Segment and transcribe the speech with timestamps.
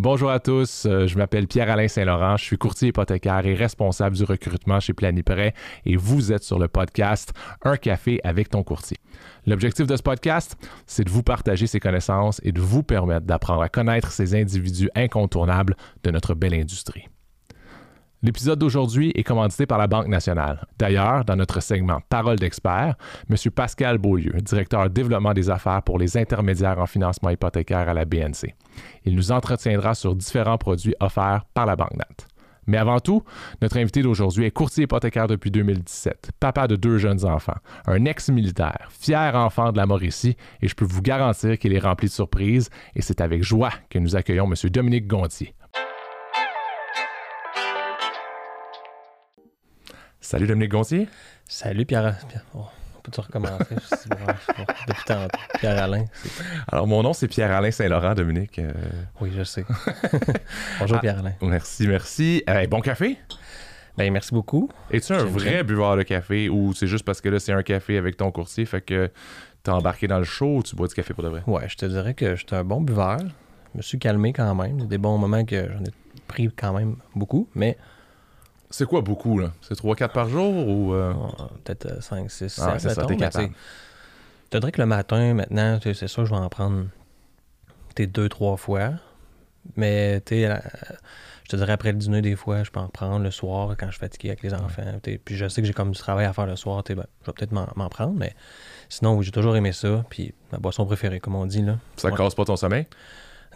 [0.00, 4.22] Bonjour à tous, euh, je m'appelle Pierre-Alain Saint-Laurent, je suis courtier hypothécaire et responsable du
[4.22, 7.32] recrutement chez Planiprêt et vous êtes sur le podcast
[7.64, 8.98] Un café avec ton courtier.
[9.44, 10.56] L'objectif de ce podcast,
[10.86, 14.88] c'est de vous partager ces connaissances et de vous permettre d'apprendre à connaître ces individus
[14.94, 17.08] incontournables de notre belle industrie.
[18.20, 20.66] L'épisode d'aujourd'hui est commandité par la Banque nationale.
[20.76, 22.96] D'ailleurs, dans notre segment Parole d'expert,
[23.30, 23.36] M.
[23.52, 28.56] Pascal Beaulieu, directeur développement des affaires pour les intermédiaires en financement hypothécaire à la BNC.
[29.04, 32.26] Il nous entretiendra sur différents produits offerts par la Banque Nat.
[32.66, 33.22] Mais avant tout,
[33.62, 38.88] notre invité d'aujourd'hui est courtier hypothécaire depuis 2017, papa de deux jeunes enfants, un ex-militaire,
[38.90, 42.68] fier enfant de la Mauricie, et je peux vous garantir qu'il est rempli de surprises,
[42.96, 44.70] et c'est avec joie que nous accueillons M.
[44.70, 45.54] Dominique Gontier.
[50.28, 51.08] Salut Dominique Gontier.
[51.46, 52.18] Salut Pierre.
[52.28, 52.44] Pierre.
[52.54, 52.58] Oh,
[52.98, 53.64] on peut-tu recommencer?
[53.70, 55.38] depuis tantôt.
[55.58, 56.04] Pierre-Alain.
[56.70, 58.58] Alors, mon nom, c'est Pierre-Alain Saint-Laurent, Dominique.
[58.58, 58.70] Euh,
[59.22, 59.64] Oui, je sais.
[60.80, 61.00] Bonjour Ah.
[61.00, 61.32] Pierre-Alain.
[61.40, 62.42] Merci, merci.
[62.46, 63.16] Euh, bon café?
[63.96, 64.68] Ben, merci beaucoup.
[64.90, 65.64] Es-tu un vrai bien.
[65.64, 68.66] buveur de café ou c'est juste parce que là, c'est un café avec ton courtier,
[68.66, 69.10] fait que
[69.62, 71.42] t'es embarqué dans le show ou tu bois du café pour de vrai?
[71.46, 73.16] Ouais, je te dirais que j'étais un bon buveur.
[73.72, 74.76] Je me suis calmé quand même.
[74.76, 77.78] Il y a des bons moments que j'en ai pris quand même beaucoup, mais
[78.70, 79.52] C'est quoi beaucoup, là?
[79.62, 80.92] C'est 3-4 par jour ou...
[80.94, 81.12] euh,
[81.64, 82.64] peut-être 5, 6, 7.
[82.64, 83.50] Ah ouais, c'est ça, t'es capable.
[84.44, 86.86] Je te dirais que le matin, maintenant, c'est sûr, je vais en prendre
[87.94, 88.90] t'es deux, trois fois.
[89.76, 90.60] Mais tu sais,
[91.44, 93.86] je te dirais après le dîner, des fois, je peux en prendre le soir quand
[93.86, 94.82] je suis fatigué avec les enfants.
[95.02, 95.18] t'sais.
[95.22, 96.82] Puis je sais que j'ai comme du travail à faire le soir.
[96.86, 98.34] Ben, je vais peut-être m'en m'en prendre, mais
[98.88, 100.04] sinon, oui, j'ai toujours aimé ça.
[100.08, 101.62] Puis ma boisson préférée, comme on dit.
[101.62, 101.76] là.
[101.96, 102.16] Ça Ouais.
[102.16, 102.86] casse pas ton sommeil?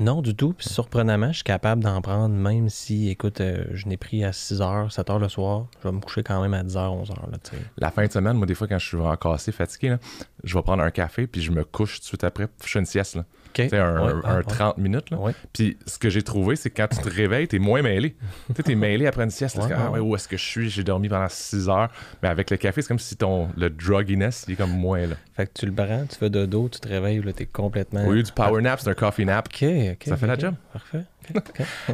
[0.00, 0.52] Non, du tout.
[0.52, 4.32] Puis surprenamment, je suis capable d'en prendre, même si, écoute, euh, je n'ai pris à
[4.32, 5.66] 6 h, 7 h le soir.
[5.82, 7.14] Je vais me coucher quand même à 10 h, 11 h.
[7.30, 7.56] Là, t'sais.
[7.78, 9.98] La fin de semaine, moi, des fois, quand je suis vraiment cassé, fatigué, là,
[10.44, 12.48] je vais prendre un café puis je me couche tout de suite après.
[12.64, 13.24] Je fais une sieste, là.
[13.48, 13.62] OK.
[13.62, 14.44] Tu sais, un, Ouais, un ah, ouais.
[14.44, 15.18] 30 minutes, là.
[15.18, 15.32] Ouais.
[15.52, 18.16] Puis ce que j'ai trouvé, c'est que quand tu te réveilles, t'es moins mêlé.
[18.48, 19.56] tu sais, t'es mêlé après une sieste.
[19.60, 20.70] c'est comme, ah ouais, où est-ce que je suis?
[20.70, 21.90] J'ai dormi pendant 6 heures.
[22.22, 25.16] Mais avec le café, c'est comme si ton le drugginess, il est comme moins là.
[25.34, 28.04] Fait que tu le prends, tu fais dodo, tu te réveilles, là, t'es complètement.
[28.06, 29.48] Au lieu du power nap, c'est un coffee nap.
[29.52, 30.04] OK, OK.
[30.06, 30.54] Ça fait la job.
[30.72, 31.04] Parfait.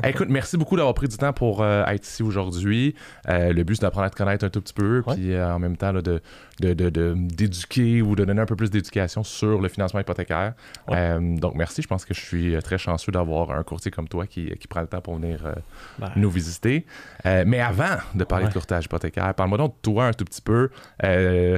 [0.02, 2.94] Hey, écoute, merci beaucoup d'avoir pris du temps pour euh, être ici aujourd'hui.
[3.28, 5.58] Euh, le but, c'est d'apprendre à te connaître un tout petit peu, puis euh, en
[5.58, 6.20] même temps, là, de,
[6.60, 10.54] d'éduquer ou de donner un peu plus d'éducation sur le financement hypothécaire.
[10.88, 11.18] Ouais.
[11.38, 11.82] Donc, merci.
[11.82, 14.80] Je pense que je suis très chanceux d'avoir un courtier comme toi qui, qui prend
[14.80, 15.40] le temps pour venir
[15.98, 16.86] Ben, nous visiter.
[17.24, 18.50] Mais avant de parler Ouais.
[18.50, 20.70] de courtage hypothécaire, parle-moi donc de toi un tout petit peu.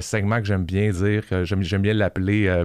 [0.00, 2.64] Segment que j'aime bien dire, que j'aime, bien l'appeler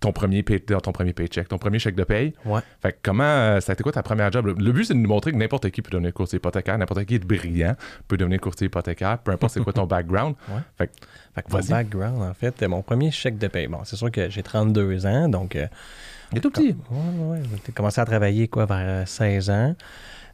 [0.00, 2.34] ton, premier pay- ton premier paycheck, ton premier chèque de paye.
[2.44, 2.60] Ouais.
[2.80, 4.46] Fait que comment, euh, ça a été quoi ta première job?
[4.58, 7.14] Le, but, c'est de nous montrer que n'importe qui peut devenir courtier hypothécaire, n'importe qui
[7.16, 7.74] est brillant
[8.06, 10.34] peut devenir courtier hypothécaire, peu importe c'est quoi ton background.
[10.48, 10.60] Ouais.
[10.76, 10.92] Fait que,
[11.34, 13.66] Fait que mon background, en fait, euh, mon premier chèque de paye.
[13.66, 15.56] Bon, c'est sûr que j'ai 32 ans, donc.
[15.56, 15.66] euh,
[16.32, 16.76] il est tout petit.
[16.90, 17.42] Ouais, ouais.
[17.66, 19.74] J'ai commencé à travailler quoi vers euh, 16 ans.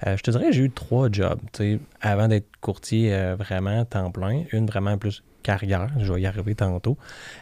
[0.07, 3.85] Euh, je te dirais j'ai eu trois jobs, tu sais, avant d'être courtier euh, vraiment
[3.85, 4.43] temps plein.
[4.53, 6.97] Une vraiment plus carrière, je vais y arriver tantôt.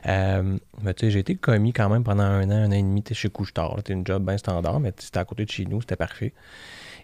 [0.07, 2.83] Euh, mais tu sais, j'ai été commis quand même pendant un an, un an et
[2.83, 3.75] demi, chez Couche-Tard.
[3.79, 6.35] C'était une job bien standard, mais c'était à côté de chez nous, c'était parfait.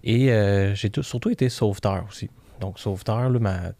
[0.04, 2.28] Et euh, j'ai tout- surtout été sauveteur aussi.
[2.60, 3.30] Donc, sauveteur,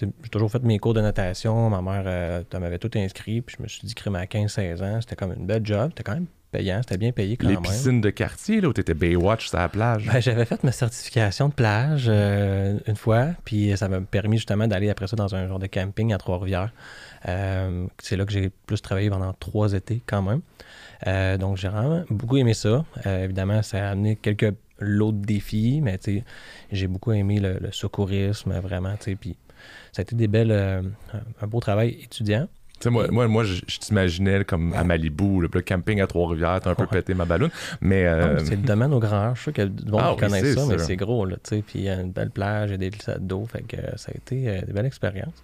[0.00, 1.68] j'ai toujours fait mes cours de natation.
[1.68, 3.40] Ma mère euh, m'avait tout inscrit.
[3.40, 5.90] Puis je me suis dit, crème à 15-16 ans, c'était comme une belle job.
[5.90, 6.80] C'était quand même payant.
[6.82, 7.62] C'était bien payé quand Les même.
[7.62, 10.06] piscines de quartier, là, où t'étais Baywatch sur la plage.
[10.06, 14.68] Ben, j'avais fait ma certification de plage euh, une fois, puis ça m'a permis justement
[14.68, 16.72] d'aller après ça dans un genre de camping à Trois-Rivières.
[17.26, 20.40] Euh, c'est là que j'ai plus travaillé pendant trois étés quand même.
[21.06, 22.84] Euh, donc j'ai vraiment beaucoup aimé ça.
[23.06, 25.98] Euh, évidemment, ça a amené quelques lots de défis, mais
[26.70, 29.36] j'ai beaucoup aimé le, secourisme, vraiment, puis
[29.92, 32.48] ça a été des belles, un beau travail étudiant.
[32.80, 36.60] Sais, moi, moi, moi je, je t'imaginais comme à Malibu, le, le camping à Trois-Rivières,
[36.62, 36.88] t'as un peu Ouais.
[36.90, 37.50] pété ma ballonne.
[37.80, 39.34] Mais euh, Ah, c'est le domaine au grand.
[39.34, 41.36] Je sûr qu'il y a du monde Ah oui, connaît ça, mais c'est gros, là,
[41.42, 41.62] tu sais.
[41.66, 43.46] Puis il y a une belle plage, il y a des glissades d'eau.
[43.50, 45.34] Fait que ça a été euh, des belles expériences.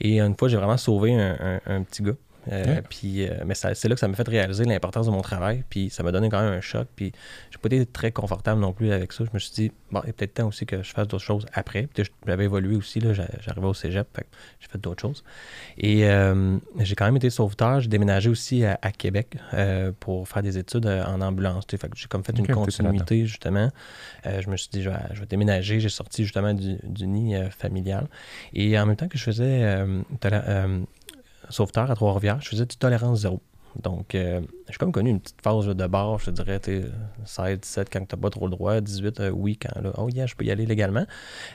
[0.00, 2.12] Et une fois, j'ai vraiment sauvé un, un- un petit gars.
[2.52, 2.82] Euh, Ouais.
[2.88, 5.64] Puis, euh, mais c'est là que ça m'a fait réaliser l'importance de mon travail.
[5.68, 6.88] Puis ça m'a donné quand même un choc.
[6.96, 7.12] Puis
[7.50, 9.24] j'ai pas été très confortable non plus avec ça.
[9.24, 11.46] Je me suis dit, bon, il est peut-être temps aussi que je fasse d'autres choses
[11.52, 11.86] après.
[11.92, 13.00] Puis j'avais évolué aussi.
[13.00, 14.06] là, J'arrivais au cégep.
[14.14, 14.26] Fait
[14.60, 15.24] j'ai fait d'autres choses.
[15.78, 17.80] Et euh, j'ai quand même été sauveteur.
[17.80, 19.36] J'ai déménagé aussi à, à Québec
[20.00, 21.64] pour faire des études en ambulance.
[21.68, 23.70] Fait j'ai comme fait une continuité, justement.
[24.24, 25.80] Je me suis dit, je vais, je vais déménager.
[25.80, 28.06] J'ai sorti justement du, du nid familial.
[28.52, 29.84] Et en même temps que je faisais
[31.50, 33.40] sauveteur à Trois-Rivières, je faisais du tolérance zéro.
[33.82, 36.60] Donc, euh, j'ai comme connu une petite phase de bar, je te dirais,
[37.24, 40.26] 16, 17 quand t'as pas trop le droit, 18, euh, oui, quand là, oh yeah,
[40.26, 41.04] je peux y aller légalement.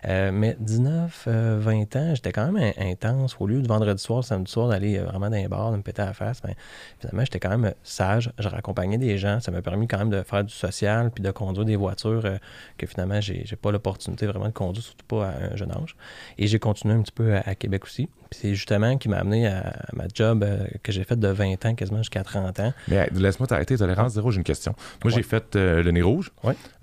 [0.06, 3.38] Euh, mais 19, 20 ans, j'étais quand même intense.
[3.40, 6.02] Au lieu de vendredi soir, samedi soir, d'aller vraiment dans les bars, de me péter
[6.02, 6.54] à la face, ben,
[7.00, 8.32] finalement, j'étais quand même sage.
[8.38, 9.40] Je raccompagnais des gens.
[9.40, 12.24] Ça m'a permis quand même de faire du social puis de conduire des voitures
[12.78, 15.96] que finalement, j'ai, j'ai pas l'opportunité vraiment de conduire, surtout pas à un jeune âge.
[16.38, 18.10] Et j'ai continué un petit peu à, Québec aussi.
[18.32, 20.46] C'est justement qui m'a amené à, ma job
[20.84, 22.74] que j'ai fait de 20 ans quasiment jusqu'à 30 ans.
[22.88, 24.76] Mais laisse-moi t'arrêter, tolérance zéro, j'ai une question.
[25.04, 26.32] Moi, j'ai fait euh, le nez rouge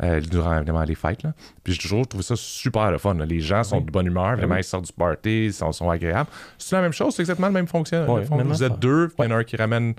[0.02, 1.22] euh, durant évidemment les fêtes.
[1.22, 1.34] Là.
[1.62, 3.14] Puis j'ai toujours trouvé ça super le fun.
[3.14, 6.30] Les gens sont de bonne humeur, ben vraiment, ils sortent du party, ils sont, agréables.
[6.58, 8.20] C'est la même chose, c'est exactement le même fonctionnement.
[8.20, 9.94] vous êtes deux, il y en a un qui ramène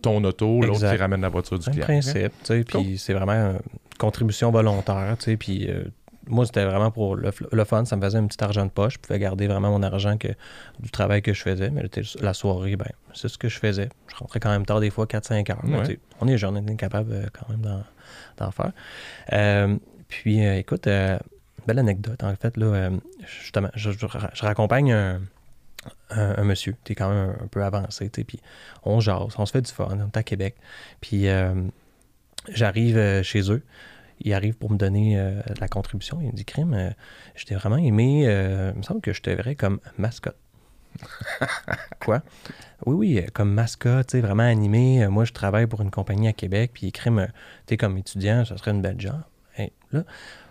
[0.00, 1.84] ton auto, l'autre qui ramène la voiture du client.
[1.84, 3.60] principe, tu sais, puis c'est vraiment une
[3.98, 5.84] contribution volontaire, tu sais, puis euh,
[6.28, 7.30] moi, c'était vraiment pour le,
[7.64, 7.84] fun.
[7.84, 8.94] Ça me faisait un petit argent de poche.
[8.94, 10.28] Je pouvais garder vraiment mon argent que,
[10.78, 11.70] du travail que je faisais.
[11.70, 11.82] Mais
[12.20, 13.88] la soirée, ben, c'est ce que je faisais.
[14.08, 15.88] Je rentrais quand même tard, des fois 4-5 heures.
[16.20, 17.84] on est jeune, on est capable euh, quand même
[18.36, 18.72] d'en faire.
[19.32, 19.76] Euh,
[20.08, 22.22] puis, euh, écoute, belle anecdote.
[22.22, 22.90] En fait, là,
[23.26, 23.90] justement, je,
[24.44, 24.92] raccompagne
[26.10, 28.10] un, monsieur qui est quand même un, peu avancé.
[28.10, 28.40] Puis,
[28.84, 29.88] on jase, on se fait du fun.
[29.90, 30.54] On est à Québec.
[31.00, 31.26] Puis,
[32.48, 33.62] j'arrive chez eux
[34.24, 36.18] il arrive pour me donner euh, la contribution.
[36.20, 36.90] Il me dit Crime, euh,
[37.34, 38.24] j'étais vraiment aimé.
[38.26, 40.36] Euh, il me semble que je te verrais comme mascotte.
[42.00, 42.22] Quoi?
[42.86, 45.06] Oui, oui, comme mascotte, tu sais, vraiment animé.
[45.08, 47.28] moi, je travaille pour une compagnie à Québec, puis Crime,
[47.66, 49.20] tu es comme étudiant, ça serait une belle job.
[49.92, 50.04] là,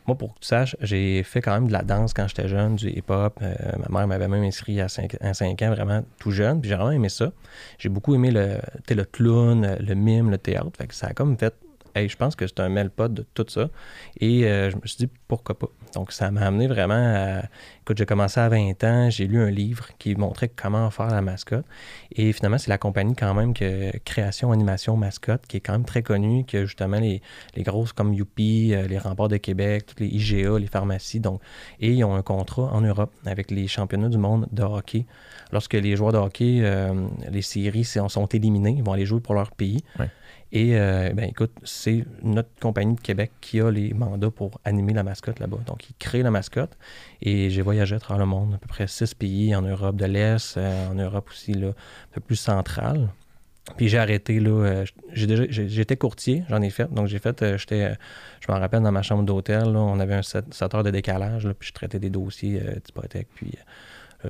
[0.07, 2.75] moi, pour que tu saches, j'ai fait quand même de la danse quand j'étais jeune,
[2.75, 3.39] du hip-hop.
[3.39, 5.13] ma mère m'avait même inscrit à 5,
[5.62, 7.31] ans, vraiment tout jeune, puis j'ai vraiment aimé ça.
[7.77, 8.57] J'ai beaucoup aimé le,
[8.89, 10.71] le clown, le mime, le théâtre.
[10.75, 11.53] Fait que ça a comme fait
[11.95, 13.69] je pense que c'est un melpot de tout ça.
[14.19, 15.67] Et euh, je me suis dit, pourquoi pas?
[15.93, 17.43] Donc, ça m'a amené vraiment à.
[17.81, 21.21] Écoute, j'ai commencé à 20 ans, j'ai lu un livre qui montrait comment faire la
[21.21, 21.65] mascotte.
[22.11, 25.85] Et finalement, c'est la compagnie, quand même, que Création Animation Mascotte, qui est quand même
[25.85, 27.21] très connue, qui a justement les,
[27.55, 31.19] les grosses comme Youpi, euh, les remparts de Québec, toutes les IGA, les pharmacies.
[31.19, 31.41] Donc,
[31.79, 35.05] et ils ont un contrat en Europe avec les championnats du monde de hockey.
[35.51, 39.33] Lorsque les joueurs de hockey, euh, les séries sont éliminés, ils vont aller jouer pour
[39.33, 39.83] leur pays.
[40.53, 44.94] Et euh, ben, écoute, c'est notre compagnie de Québec qui a les mandats pour animer
[44.94, 45.59] la mascotte là-bas.
[45.65, 46.77] Donc, ils créent la mascotte.
[47.21, 50.06] Et j'ai voyagé à travers le monde, à peu près six pays en Europe de
[50.06, 53.09] l'Est, euh, en Europe aussi, là, un peu plus centrale.
[53.77, 56.92] Puis j'ai arrêté, là, euh, j'ai déjà, j'étais courtier, j'en ai fait.
[56.92, 57.95] Donc j'ai fait, j'étais,
[58.42, 61.53] je me rappelle dans ma chambre d'hôtel, on avait un 7, heures de décalage, là,
[61.53, 63.27] puis je traitais des dossiers d'hypothèque.
[63.36, 63.53] Puis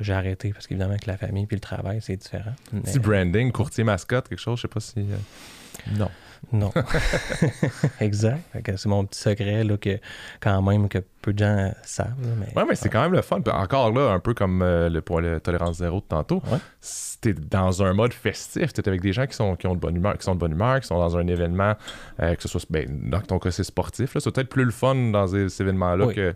[0.01, 2.53] j'ai arrêté parce qu'évidemment que la famille puis le travail, c'est différent.
[2.83, 5.05] Petit branding, courtier mascotte, quelque chose, je sais pas si.
[5.97, 6.09] Non.
[6.51, 6.71] Non.
[7.99, 8.41] exact.
[8.65, 9.99] C'est mon petit secret là, que
[10.39, 12.15] quand même que peu de gens savent.
[12.37, 13.39] mais, ouais, mais c'est quand même le fun.
[13.51, 16.41] Encore là, un peu comme euh, le point de tolérance zéro de tantôt.
[16.51, 17.33] Ouais.
[17.49, 20.17] dans un mode festif, t'es avec des gens qui sont, qui ont de bonne humeur,
[20.17, 21.75] qui sont de bonne humeur, qui sont dans un événement,
[22.21, 24.17] euh, que ce soit ben, dans ton cas c'est sportif.
[24.19, 26.35] C'est peut-être plus le fun dans ces, événements-là que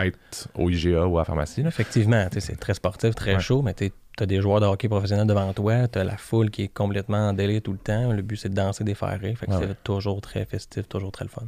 [0.00, 1.62] être au IGA ou à la pharmacie.
[1.66, 3.74] Effectivement, c'est très sportif, très chaud, mais
[4.20, 6.68] tu as des joueurs de hockey professionnels devant toi, tu as la foule qui est
[6.68, 8.12] complètement en délai tout le temps.
[8.12, 11.24] Le but, c'est de danser, des faire Fait que c'est toujours très festif, toujours très
[11.24, 11.46] le fun.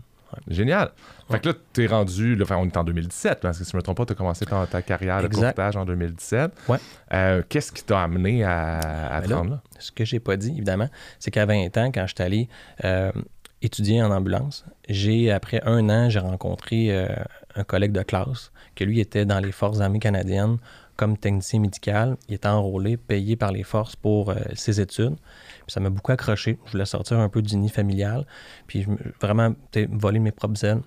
[0.49, 0.91] Génial.
[1.31, 3.77] Fait que là, tu es rendu, enfin, on est en 2017, parce que si je
[3.77, 6.53] me trompe pas, tu as commencé ta, carrière de courtage en 2017.
[6.69, 6.79] Ouais.
[7.13, 9.61] Euh, qu'est-ce qui t'a amené à, à ben là?
[9.79, 10.89] Ce que j'ai pas dit, évidemment,
[11.19, 12.49] c'est qu'à 20 ans, quand je suis allé
[12.85, 13.13] euh,
[13.61, 17.09] étudier en ambulance, j'ai, après un an, j'ai rencontré euh,
[17.55, 20.57] un collègue de classe que lui était dans les Forces armées canadiennes
[20.97, 22.17] comme technicien médical.
[22.29, 25.17] Il était enrôlé, payé par les forces pour euh, ses études.
[25.17, 26.59] Puis ça m'a beaucoup accroché.
[26.67, 28.27] Je voulais sortir un peu du nid familial.
[28.67, 28.87] Puis
[29.21, 29.55] vraiment
[29.91, 30.83] voler mes propres ailes.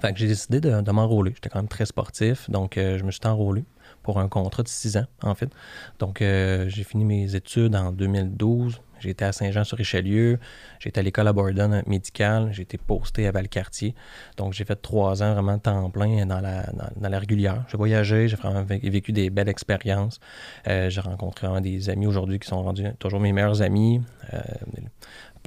[0.00, 1.32] Fait que j'ai décidé de, m'enrôler.
[1.34, 3.64] J'étais quand même très sportif, donc euh, je me suis enrôlé
[4.02, 5.50] pour un contrat de six ans, en fait.
[5.98, 8.80] Donc, euh, j'ai fini mes études en 2012.
[8.98, 10.38] J'ai été à Saint-Jean-sur-Richelieu.
[10.84, 12.50] Été à l'école à Borden médicale.
[12.52, 13.94] J'ai été posté à Valcartier.
[14.36, 16.64] Donc, j'ai fait trois ans vraiment temps plein dans la,
[16.96, 17.64] dans, la régulière.
[17.68, 20.20] J'ai voyagé, j'ai vraiment vécu des belles expériences.
[20.68, 24.00] Euh, j'ai rencontré vraiment des amis aujourd'hui qui sont rendus toujours mes meilleurs amis.
[24.34, 24.40] Euh,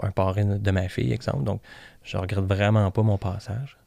[0.04, 1.44] un parrain de ma fille, exemple.
[1.44, 1.62] Donc,
[2.04, 3.78] je regrette vraiment pas mon passage.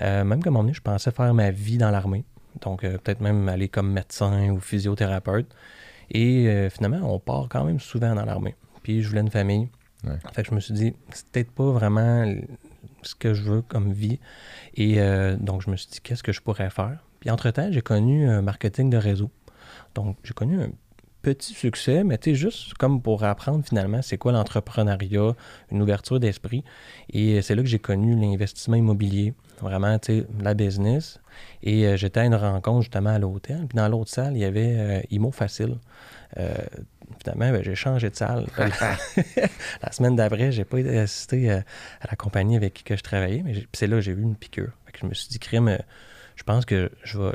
[0.00, 2.24] même comme on est, je pensais faire ma vie dans l'armée.
[2.62, 5.54] Donc, peut-être même aller comme médecin ou physiothérapeute.
[6.10, 8.54] Et finalement, on part quand même souvent dans l'armée
[8.88, 9.68] je voulais une famille.
[10.32, 12.24] Fait que je me suis dit, c'est peut-être pas vraiment
[13.02, 14.20] ce que je veux comme vie.
[14.74, 17.04] Et euh, donc, je me suis dit, qu'est-ce que je pourrais faire?
[17.20, 19.30] Puis, entre-temps, j'ai connu un marketing de réseau.
[19.94, 20.70] Donc, j'ai connu un
[21.22, 25.34] petit succès, mais tu juste comme pour apprendre finalement c'est quoi l'entrepreneuriat,
[25.72, 26.62] une ouverture d'esprit.
[27.10, 31.20] Et c'est là que j'ai connu l'investissement immobilier, vraiment, tu sais, la business.
[31.62, 33.66] Et euh, j'étais à une rencontre justement à l'hôtel.
[33.68, 35.76] Puis dans l'autre salle, il y avait euh, Imo Facile.
[37.20, 38.46] finalement, ben, j'ai changé de salle.
[39.82, 41.64] la semaine d'après, j'ai pas été assisté à,
[42.08, 44.72] la compagnie avec qui que je travaillais, mais c'est là que j'ai eu une piqûre.
[45.00, 45.78] je me suis dit, crime,
[46.36, 47.32] je pense que je vais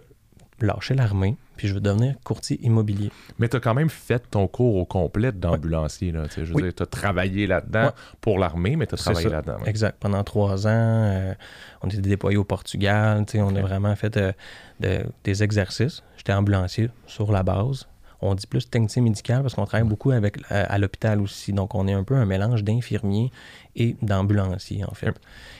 [0.64, 3.12] lâcher l'armée, puis je vais devenir courtier immobilier.
[3.38, 6.14] Mais tu as quand même fait ton cours au complet d'ambulancier.
[6.36, 7.92] Je veux dire, tu as travaillé là-dedans
[8.22, 9.60] pour l'armée, mais tu as travaillé là-dedans.
[9.66, 9.98] Exact.
[10.00, 11.34] Pendant trois ans, euh,
[11.82, 13.26] on était déployé au Portugal.
[13.36, 16.02] On a vraiment fait euh, des exercices.
[16.18, 17.88] J'étais ambulancier sur la base
[18.24, 21.52] on dit plus technicien médical parce qu'on travaille beaucoup avec, à, l'hôpital aussi.
[21.52, 23.32] Donc, on est un peu un mélange d'infirmiers
[23.76, 25.16] et d'ambulanciers, en fait.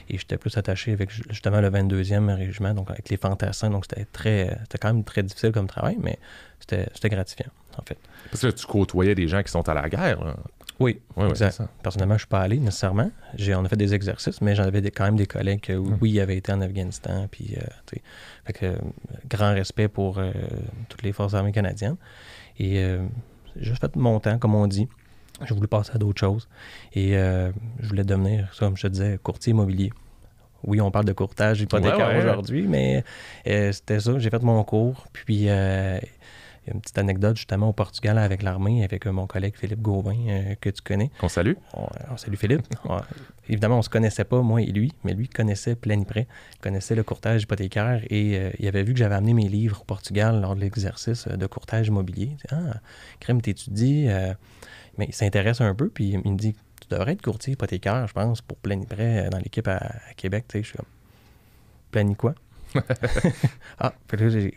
[0.08, 3.70] Et j'étais plus attaché avec justement le 22e régiment, donc avec les fantassins.
[3.70, 6.18] Donc, c'était très, c'était quand même très difficile comme travail, mais
[6.58, 7.98] c'était gratifiant, en fait.
[8.30, 10.36] Parce que tu côtoyais des gens qui sont à la guerre.
[10.80, 11.62] Oui, exact.
[11.82, 13.10] Personnellement, je ne suis pas allé nécessairement.
[13.36, 15.98] J'ai, on a fait des exercices, mais j'en avais quand même des collègues qui, hum.
[16.00, 17.28] oui, avaient été en Afghanistan.
[17.30, 18.00] Puis, euh,
[18.44, 18.74] fait que,
[19.28, 20.32] grand respect pour euh,
[20.88, 21.96] toutes les forces armées canadiennes.
[22.58, 23.04] Et euh,
[23.56, 24.88] j'ai juste fait mon temps, comme on dit.
[25.44, 26.48] J'ai voulu passer à d'autres choses.
[26.92, 29.92] Et euh, je voulais devenir, comme je te disais, courtier immobilier.
[30.62, 33.04] Oui, on parle de courtage hypothécaire aujourd'hui, mais
[33.46, 34.18] euh, c'était ça.
[34.18, 35.06] J'ai fait mon cours.
[35.12, 35.48] Puis
[36.64, 39.54] il y a une petite anecdote justement au Portugal avec l'armée, avec euh, mon collègue
[39.54, 41.10] Philippe Gauvin, euh, que tu connais.
[41.22, 41.54] On salue.
[41.74, 42.62] On, salue Philippe.
[43.48, 46.26] évidemment, on ne se connaissait pas, moi et lui, mais lui connaissait Planiprêt,
[46.62, 49.84] connaissait le courtage hypothécaire et euh, il avait vu que j'avais amené mes livres au
[49.84, 52.30] Portugal lors de l'exercice de courtage immobilier.
[52.30, 52.80] Il dit, ah,
[53.20, 54.06] Crème, t'étudies.
[54.96, 58.14] mais il s'intéresse un peu, puis il me dit Tu devrais être courtier hypothécaire, je
[58.14, 59.80] pense, pour Planiprêt dans l'équipe à,
[60.16, 60.46] Québec.
[60.48, 60.86] Tu sais, je suis comme
[61.90, 62.34] Plani quoi
[63.78, 63.92] ah,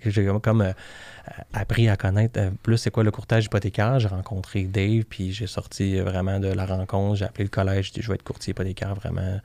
[0.06, 0.72] j'ai comme euh,
[1.54, 4.00] appris à connaître euh, plus c'est quoi le courtage hypothécaire.
[4.00, 7.16] J'ai rencontré Dave, puis j'ai sorti vraiment de la rencontre.
[7.16, 9.40] J'ai appelé le collège, j'ai dit je vais être courtier hypothécaire vraiment.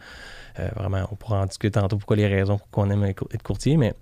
[0.59, 3.76] Euh, vraiment, on pourra en discuter tantôt pourquoi les raisons pour qu'on aime être courtier,
[3.76, 3.95] mais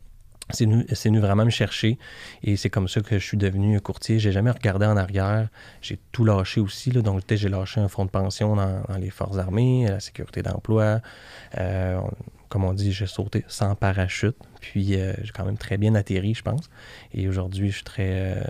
[0.52, 1.98] c'est venu, vraiment me chercher
[2.42, 4.18] et c'est comme ça que je suis devenu courtier.
[4.18, 5.48] J'ai jamais regardé en arrière.
[5.80, 6.90] J'ai tout lâché aussi.
[6.90, 7.02] Là.
[7.02, 11.00] Donc, j'ai lâché un fonds de pension dans, les forces armées, la sécurité d'emploi.
[11.58, 12.00] Euh,
[12.50, 14.36] comme on dit, j'ai sauté sans parachute.
[14.60, 16.68] Puis, euh, j'ai quand même très bien atterri, je pense.
[17.14, 18.42] Et aujourd'hui, je suis très, euh,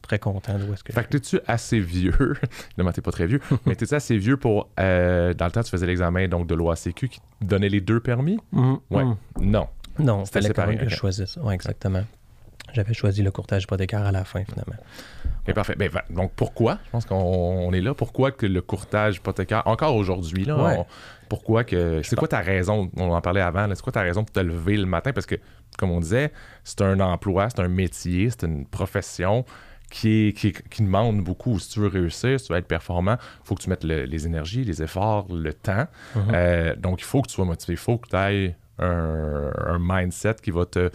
[0.00, 2.36] très content de où est-ce que Fait que t'es-tu assez vieux,
[2.70, 5.86] évidemment t'es pas très vieux, mais t'es-tu assez vieux pour, dans le temps tu faisais
[5.86, 8.38] l'examen donc de l'OACQ qui donnait les deux permis?
[8.54, 8.78] Mm-hmm.
[8.90, 9.04] Ouais.
[9.40, 9.66] Non.
[9.98, 11.38] Non, c'était séparé que je choisisse.
[11.42, 12.04] Oui, exactement.
[12.72, 14.76] J'avais choisi le courtage hypothécaire à la fin, finalement.
[15.42, 15.76] Okay, parfait.
[15.76, 16.78] Ben, donc, pourquoi?
[16.86, 17.94] Je pense qu'on est là.
[17.94, 20.84] Pourquoi que le courtage hypothécaire, encore aujourd'hui, là,
[21.28, 22.00] pourquoi que...
[22.02, 22.90] C'est quoi ta raison?
[22.96, 23.68] On en parlait avant.
[23.74, 25.12] C'est quoi ta raison pour te lever le matin?
[25.12, 25.36] Parce que,
[25.78, 26.32] comme on disait,
[26.64, 29.44] c'est un emploi, c'est un métier, c'est une profession
[29.90, 31.58] qui, qui, demande beaucoup.
[31.58, 34.26] Si tu veux réussir, si tu veux être performant, il faut que tu mettes les
[34.26, 35.86] énergies, les efforts, le temps.
[36.14, 36.20] Mm-hmm.
[36.34, 37.74] Euh, donc, il faut que tu sois motivé.
[37.74, 40.90] Il faut que tu ailles un, mindset qui va te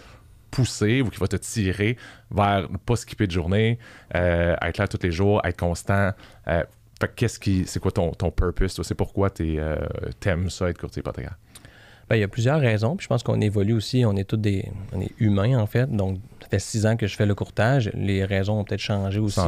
[0.50, 1.96] pousser ou qui va te tirer
[2.30, 3.78] vers ne pas skipper de journée,
[4.14, 6.12] euh, être là tous les jours, être constant.
[6.48, 6.62] Euh,
[7.08, 8.80] qu'est-ce qui, c'est quoi ton, ton purpose?
[8.82, 9.76] C'est pourquoi tu euh,
[10.26, 11.36] aimes ça, être courtier hypothécaire?
[12.08, 12.96] Ben, il y a plusieurs raisons.
[12.96, 14.04] Puis je pense qu'on évolue aussi.
[14.04, 15.90] On est tous des on est humains, en fait.
[15.90, 17.90] Donc, ça fait six ans que je fais le courtage.
[17.94, 19.40] Les raisons ont peut-être changé aussi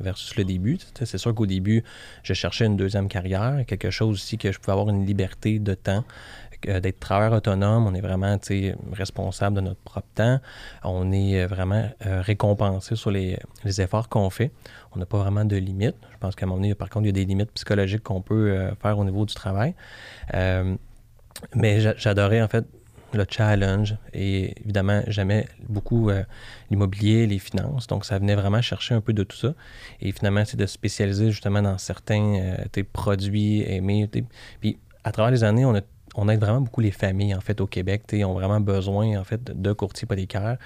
[0.00, 0.78] versus le début.
[0.94, 1.84] C'est sûr qu'au début,
[2.22, 5.74] je cherchais une deuxième carrière, quelque chose aussi que je pouvais avoir une liberté de
[5.74, 6.04] temps.
[6.68, 8.38] Euh, d'être travailleur autonome, on est vraiment
[8.92, 10.40] responsable de notre propre temps.
[10.84, 14.50] On est euh, vraiment euh, récompensé sur les, efforts qu'on fait.
[14.94, 15.96] On n'a pas vraiment de limites.
[16.12, 18.22] Je pense qu'à un moment donné, par contre, il y a des limites psychologiques qu'on
[18.22, 19.74] peut faire au niveau du travail.
[21.54, 22.64] mais j'adorais en fait
[23.14, 26.10] le challenge et évidemment j'aimais beaucoup
[26.70, 29.54] l'immobilier, les finances, donc ça venait vraiment chercher un peu de tout ça
[30.00, 32.56] et finalement c'est de spécialiser justement dans certains
[32.92, 34.08] produits aimés.
[34.60, 35.80] Puis à travers les années, on a
[36.14, 38.02] on aide vraiment beaucoup les familles, en fait, au Québec.
[38.12, 40.58] Ils ont vraiment besoin, en fait, de courtiers hypothécaires.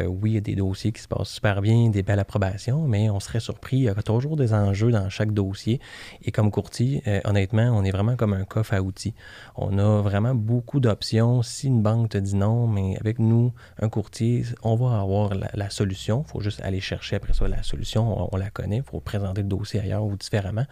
[0.00, 2.86] Euh, oui, il y a des dossiers qui se passent super bien, des belles approbations,
[2.86, 3.76] mais on serait surpris.
[3.76, 5.80] Il y a toujours des enjeux dans chaque dossier.
[6.22, 9.14] Et comme courtier, euh, honnêtement, on est vraiment comme un coffre à outils.
[9.56, 11.42] On a vraiment beaucoup d'options.
[11.42, 15.70] Si une banque te dit non, mais avec nous, un courtier, on va avoir la,
[15.70, 16.24] solution.
[16.26, 18.32] Il faut juste aller chercher après ça la solution.
[18.32, 18.78] On, la connaît.
[18.78, 20.66] Il faut présenter le dossier ailleurs ou différemment.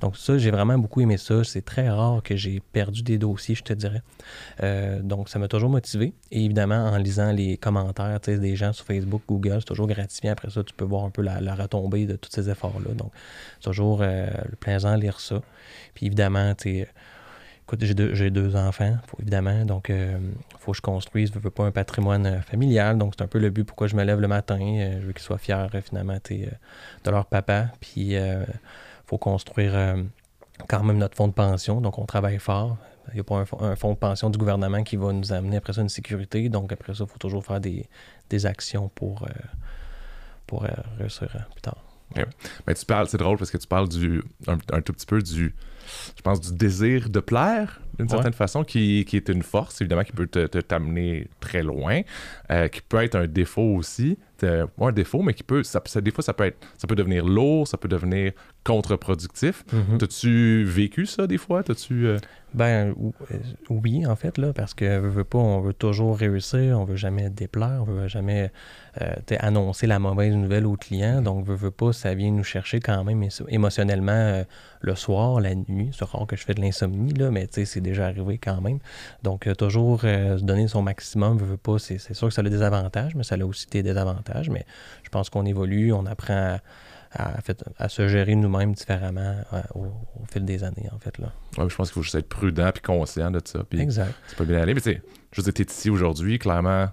[0.00, 1.44] Donc ça, j'ai vraiment beaucoup aimé ça.
[1.44, 4.02] C'est très rare que j'ai perdu des dossiers dirais.
[4.62, 6.12] Euh, donc, ça m'a toujours motivé.
[6.30, 10.32] Et évidemment, en lisant les commentaires des gens sur Facebook, Google, c'est toujours gratifiant.
[10.32, 12.94] Après ça, tu peux voir un peu la, retombée de tous ces efforts-là.
[12.94, 13.12] Donc,
[13.60, 14.28] c'est toujours euh,
[14.60, 15.42] plaisant de lire ça.
[15.94, 16.86] Puis évidemment, tu
[17.64, 19.64] écoute, j'ai deux, deux, enfants, évidemment.
[19.64, 20.18] Donc, il euh,
[20.58, 22.98] faut que je construise, je veux pas un patrimoine familial.
[22.98, 24.58] Donc, c'est un peu le but pourquoi je me lève le matin.
[24.58, 27.68] je veux qu'ils soient fiers, finalement, de leur papa.
[27.80, 28.46] Puis, il
[29.06, 29.96] faut construire
[30.68, 31.80] quand même notre fonds de pension.
[31.80, 32.76] Donc, on travaille fort.
[33.12, 35.72] Il n'y a pas un, fonds de pension du gouvernement qui va nous amener après
[35.72, 36.48] ça une sécurité.
[36.48, 37.88] Donc après ça, il faut toujours faire des,
[38.46, 39.28] actions pour, euh,
[40.46, 41.78] pour euh, réussir euh, plus tard.
[42.66, 45.54] Mais tu parles, c'est drôle parce que tu parles du, un, tout petit peu du,
[46.16, 50.04] je pense, du désir de plaire d'une certaine façon, qui, qui, est une force, évidemment,
[50.04, 52.00] qui peut te, t'amener très loin,
[52.50, 56.24] euh, qui peut être un défaut aussi, un défaut, mais qui peut, ça, des fois,
[56.24, 58.32] ça peut, être, ça peut devenir lourd, ça peut devenir
[58.64, 59.64] contre-productif.
[59.72, 59.98] Mm-hmm.
[59.98, 61.62] T'as-tu vécu ça des fois?
[61.62, 62.06] T'as-tu...
[62.06, 62.18] Euh,
[62.52, 62.94] ben
[63.30, 63.34] euh,
[63.68, 67.30] oui, en fait, là, parce que veut, pas, on veut toujours réussir, on veut jamais
[67.30, 68.50] déplaire, on veut jamais
[69.00, 71.22] euh, annoncer la mauvaise nouvelle au client.
[71.22, 74.44] Donc, veut, veut pas, ça vient nous chercher quand même émotionnellement euh,
[74.80, 75.90] le soir, la nuit.
[75.96, 78.80] C'est rare que je fais de l'insomnie, là, mais c'est déjà arrivé quand même.
[79.22, 82.62] Donc, toujours se donner son maximum, veut, veut pas, c'est sûr que ça a des
[82.62, 84.50] avantages, mais ça a aussi des désavantages.
[84.50, 84.66] Mais
[85.04, 86.60] je pense qu'on évolue, on apprend à
[87.12, 89.92] à, fait, à se gérer nous-mêmes différemment euh, au,
[90.30, 91.18] fil des années, en fait.
[91.18, 91.32] Là.
[91.58, 93.64] Ouais, je pense qu'il faut juste être prudent et conscient de ça.
[93.72, 94.14] exact.
[94.28, 94.74] C'est pas bien aller.
[94.74, 95.02] Mais tu sais,
[95.32, 96.88] je veux dire, es ici aujourd'hui, clairement,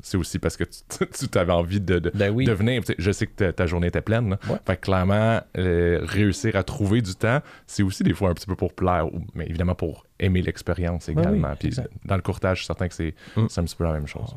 [0.00, 1.04] c'est aussi parce que tu,
[1.38, 2.82] avais envie de, de, ben venir.
[2.98, 4.36] Je sais que ta, journée était pleine.
[4.64, 8.46] Fait que clairement, euh, réussir à trouver du temps, c'est aussi des fois un petit
[8.46, 11.54] peu pour plaire, mais évidemment pour aimer l'expérience ben également.
[11.56, 13.46] puis dans le courtage, je suis certain que c'est mm.
[13.56, 14.34] un petit peu la même chose.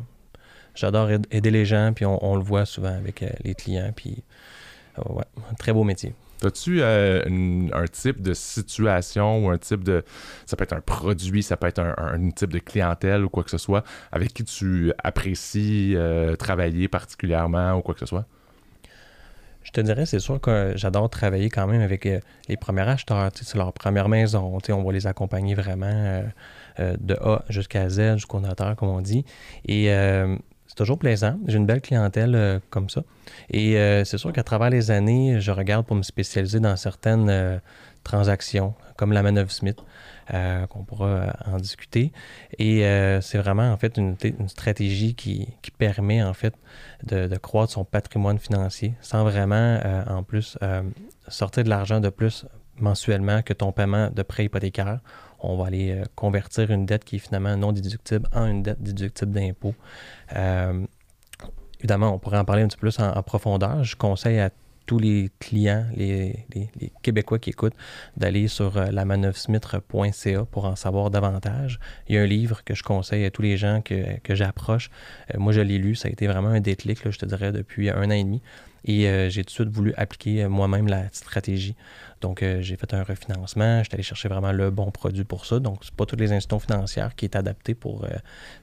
[0.74, 3.92] J'adore aider les gens, puis on, le voit souvent avec euh, les clients.
[3.96, 4.24] Puis
[4.98, 6.14] ouais, un très beau métier.
[6.44, 7.22] As-tu euh,
[7.72, 10.04] un type de situation ou un type de.
[10.48, 13.52] Ça peut être un produit, ça peut être un, type de clientèle ou quoi que
[13.52, 18.26] ce soit, avec qui tu apprécies euh, travailler particulièrement ou quoi que ce soit?
[19.64, 22.10] Je te dirais, c'est sûr que j'adore travailler quand même avec
[22.48, 23.30] les premiers acheteurs.
[23.36, 24.60] C'est leur première maison.
[24.70, 26.24] On va les accompagner vraiment
[26.80, 29.24] de A jusqu'à Z, jusqu'au notaire, comme on dit.
[29.68, 29.92] Et
[30.72, 31.38] c'est toujours plaisant.
[31.48, 33.04] J'ai une belle clientèle euh, comme ça.
[33.50, 37.30] Et euh, c'est sûr qu'à travers les années, je regarde pour me spécialiser dans certaines
[37.30, 37.60] euh,
[38.06, 39.80] transactions, comme la manœuvre Smith,
[40.70, 42.13] qu'on pourra en discuter.
[42.58, 42.84] Et
[43.22, 44.16] c'est vraiment en fait une,
[44.48, 46.54] stratégie qui, permet en fait
[47.04, 50.58] de, de, croître son patrimoine financier sans vraiment en plus
[51.28, 52.46] sortir de l'argent de plus
[52.78, 55.00] mensuellement que ton paiement de prêt hypothécaire
[55.42, 58.82] on va aller euh, convertir une dette qui est finalement non déductible en une dette
[58.82, 59.76] déductible d'impôt.
[60.36, 60.86] Euh,
[61.80, 63.84] évidemment, on pourrait en parler un petit peu plus en, profondeur.
[63.84, 64.52] Je conseille à
[64.88, 66.46] tous les clients, les,
[67.02, 67.76] Québécois qui écoutent,
[68.18, 69.06] d'aller sur euh, la
[70.52, 71.80] pour en savoir davantage.
[72.08, 74.90] Il y a un livre que je conseille à tous les gens que, j'approche.
[75.38, 78.06] moi, je l'ai lu, ça a été vraiment un déclic, je te dirais, depuis un
[78.06, 78.42] an et demi.
[78.86, 81.75] Et j'ai tout de suite voulu appliquer moi-même la stratégie.
[82.22, 83.84] Donc, euh, j'ai fait un refinancement.
[83.84, 85.60] J'étais allé chercher vraiment le bon produit pour ça.
[85.60, 88.10] Donc, c'est pas toutes les institutions financières qui est adaptées pour euh,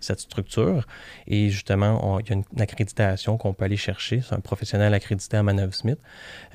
[0.01, 0.87] cette structure.
[1.27, 4.23] Et justement, il y a une, accréditation qu'on peut aller chercher.
[4.27, 5.99] C'est un professionnel accrédité à Manœuvre Smith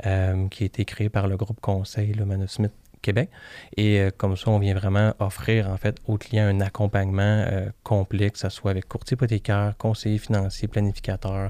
[0.06, 3.30] euh, qui a été créé par le groupe conseil, le Manœuvre Smith Québec.
[3.76, 7.46] Et comme ça, on vient vraiment offrir en fait aux clients un accompagnement
[7.84, 11.50] complet, que ce soit avec courtier hypothécaire, conseiller financier, planificateur, euh,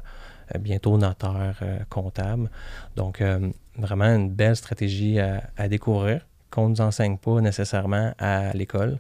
[0.60, 2.50] bientôt notaire euh, comptable.
[2.96, 8.54] Donc, euh, vraiment une belle stratégie à, découvrir qu'on ne nous enseigne pas nécessairement à
[8.54, 9.00] l'école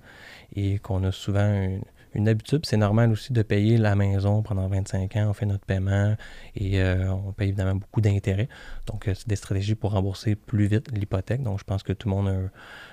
[0.55, 1.77] et qu'on a souvent
[2.15, 2.65] une, habitude.
[2.65, 5.27] C'est normal aussi de payer la maison pendant 25 ans.
[5.29, 6.15] On fait notre paiement
[6.55, 8.49] et on paye évidemment beaucoup d'intérêts.
[8.85, 11.41] Donc, c'est des stratégies pour rembourser plus vite l'hypothèque.
[11.41, 12.51] Donc, je pense que tout le monde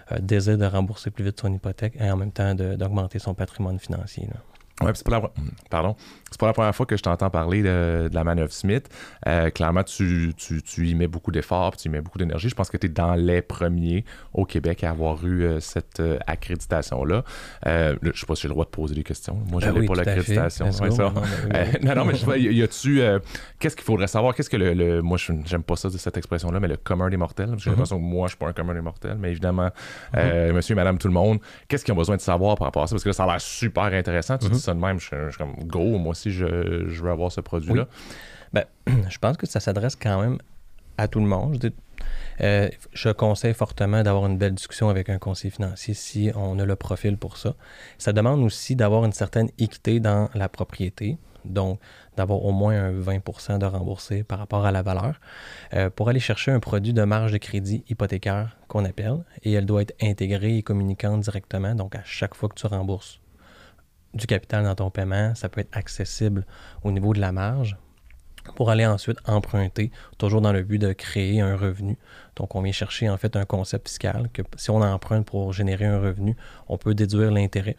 [0.08, 3.34] a un désir de rembourser plus vite son hypothèque et en même temps d'augmenter son
[3.34, 4.26] patrimoine financier.
[4.82, 5.30] Ouais, c'est pas la...
[5.68, 5.96] Pardon.
[6.30, 8.88] C'est pas la première fois que je t'entends parler de, la manœuvre Smith.
[9.26, 12.48] Euh, clairement, tu, tu, tu, y mets beaucoup d'efforts, tu y mets beaucoup d'énergie.
[12.48, 15.98] Je pense que tu es dans les premiers au Québec à avoir eu euh, cette
[15.98, 17.24] euh, accréditation-là.
[17.66, 19.38] je sais pas si j'ai le droit de poser des questions.
[19.50, 20.66] Moi, je n'avais pas l'accréditation.
[21.82, 23.02] non, non, mais je sais y a-tu.
[23.58, 24.34] Qu'est-ce qu'il faudrait savoir?
[24.34, 25.02] Qu'est-ce que le.
[25.02, 27.48] moi, j'aime pas ça de cette expression-là, mais le commun des mortels.
[27.48, 27.72] J'ai mm-hmm.
[27.72, 29.70] l'impression que moi, je suis pas un commun des mortels, mais évidemment,
[30.14, 30.52] mm-hmm.
[30.52, 32.86] monsieur et madame, tout le monde, qu'est-ce qu'ils ont besoin de savoir par rapport à
[32.86, 32.94] ça?
[32.94, 34.38] Parce que là, ça a l'air super intéressant.
[34.38, 37.86] Tu dis de même, je, suis comme go, moi aussi, je, veux avoir ce produit-là.
[38.52, 38.64] Ben,
[39.08, 40.38] je pense que ça s'adresse quand même
[40.98, 41.58] à tout le monde.
[41.62, 41.68] Je,
[42.40, 46.64] euh, je conseille fortement d'avoir une belle discussion avec un conseiller financier si on a
[46.64, 47.54] le profil pour ça.
[47.98, 51.78] Ça demande aussi d'avoir une certaine équité dans la propriété, donc
[52.16, 55.20] d'avoir au moins un 20% de remboursé par rapport à la valeur,
[55.74, 59.66] euh, pour aller chercher un produit de marge de crédit hypothécaire qu'on appelle, et elle
[59.66, 63.19] doit être intégrée et communiquante directement, donc à chaque fois que tu rembourses
[64.14, 66.44] du capital dans ton paiement, ça peut être accessible
[66.82, 67.76] au niveau de la marge
[68.56, 71.98] pour aller ensuite emprunter, toujours dans le but de créer un revenu.
[72.36, 75.86] Donc, on vient chercher en fait un concept fiscal que si on emprunte pour générer
[75.86, 76.36] un revenu,
[76.68, 77.76] on peut déduire l'intérêt.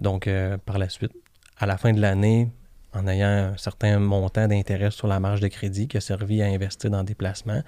[0.00, 1.12] Donc, euh, par la suite,
[1.58, 2.50] à la fin de l'année,
[2.92, 6.46] en ayant un certain montant d'intérêt sur la marge de crédit qui a servi à
[6.46, 7.62] investir dans des placements,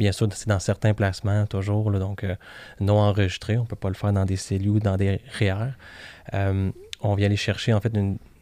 [0.00, 2.34] Bien sûr, c'est dans certains placements toujours, donc euh,
[2.80, 3.58] non enregistrés.
[3.58, 5.74] On ne peut pas le faire dans des cellules ou dans des REER.
[6.32, 7.92] Euh, on vient aller chercher en fait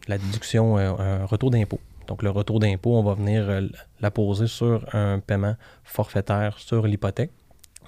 [0.08, 3.68] la déduction, euh, un retour d'impôt Donc, le retour d'impôt, on va venir euh,
[4.00, 7.30] la poser sur un paiement forfaitaire sur l'hypothèque.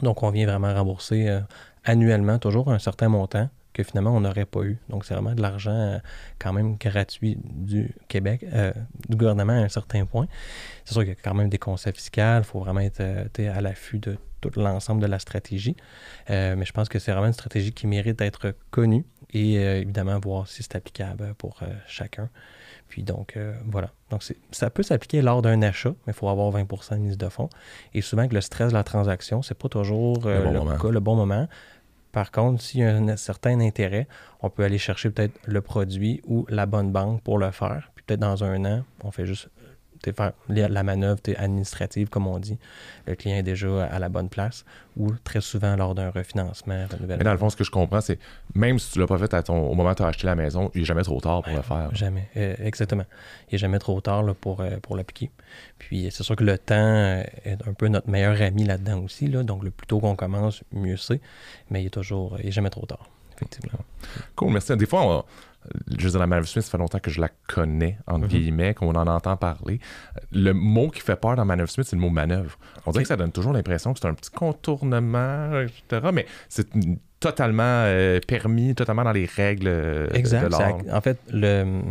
[0.02, 1.40] Donc, on vient vraiment rembourser euh,
[1.84, 4.78] annuellement toujours un certain montant que finalement on n'aurait pas eu.
[4.88, 6.00] Donc c'est vraiment de l'argent
[6.40, 8.44] quand même gratuit du Québec,
[9.08, 10.26] du gouvernement à un certain point.
[10.84, 13.60] C'est sûr qu'il y a quand même des conseils fiscaux, il faut vraiment être à
[13.60, 15.76] l'affût de tout l'ensemble de la stratégie.
[16.28, 20.48] mais je pense que c'est vraiment une stratégie qui mérite d'être connue et évidemment voir
[20.48, 22.28] si c'est applicable pour chacun.
[22.88, 23.90] Puis donc, voilà.
[24.10, 27.28] Donc, ça peut s'appliquer lors d'un achat, mais il faut avoir 20 de mise de
[27.28, 27.48] fonds.
[27.94, 31.14] Et souvent, que le stress de la transaction, c'est pas toujours le, cas, le bon
[31.14, 31.46] moment.
[32.12, 34.08] Par contre, s'il y a un certain intérêt,
[34.40, 37.92] on peut aller chercher peut-être le produit ou la bonne banque pour le faire.
[37.94, 39.48] Puis peut-être dans un an, on fait juste
[40.16, 42.58] faire la manœuvre administrative, comme on dit.
[43.06, 44.64] Le client est déjà à la bonne place
[44.96, 47.18] ou très souvent lors d'un refinancement, renouvellement.
[47.18, 48.18] Mais dans le fond, ce que je comprends, c'est
[48.54, 50.26] même si tu ne l'as pas fait à ton, au moment où tu as acheté
[50.26, 51.94] la maison, il n'est jamais trop tard pour le faire.
[51.94, 53.04] Jamais, euh, exactement.
[53.48, 55.30] Il n'est jamais trop tard pour, euh, pour l'appliquer.
[55.78, 59.28] Puis c'est sûr que le temps euh, est un peu notre meilleur ami là-dedans aussi.
[59.28, 61.20] Là, donc le plus tôt qu'on commence, mieux c'est.
[61.70, 63.78] Mais il est toujours, il n'est jamais trop tard, effectivement.
[64.34, 64.76] Cool, merci.
[64.76, 65.24] Des fois, on
[65.98, 68.28] je veux dire, la Mav Smith, ça fait longtemps que je la connais, entre mhm.
[68.28, 69.80] guillemets, qu'on en entend parler.
[70.32, 72.58] Le mot qui fait peur dans Manœuvre Smith, c'est le mot manœuvre.
[72.86, 76.10] On dirait que ça donne toujours l'impression que c'est un petit contournement, etc.
[76.12, 76.68] Mais c'est
[77.20, 80.78] totalement euh, permis, totalement dans les règles euh, exact, de l'art.
[80.90, 81.82] En fait, le,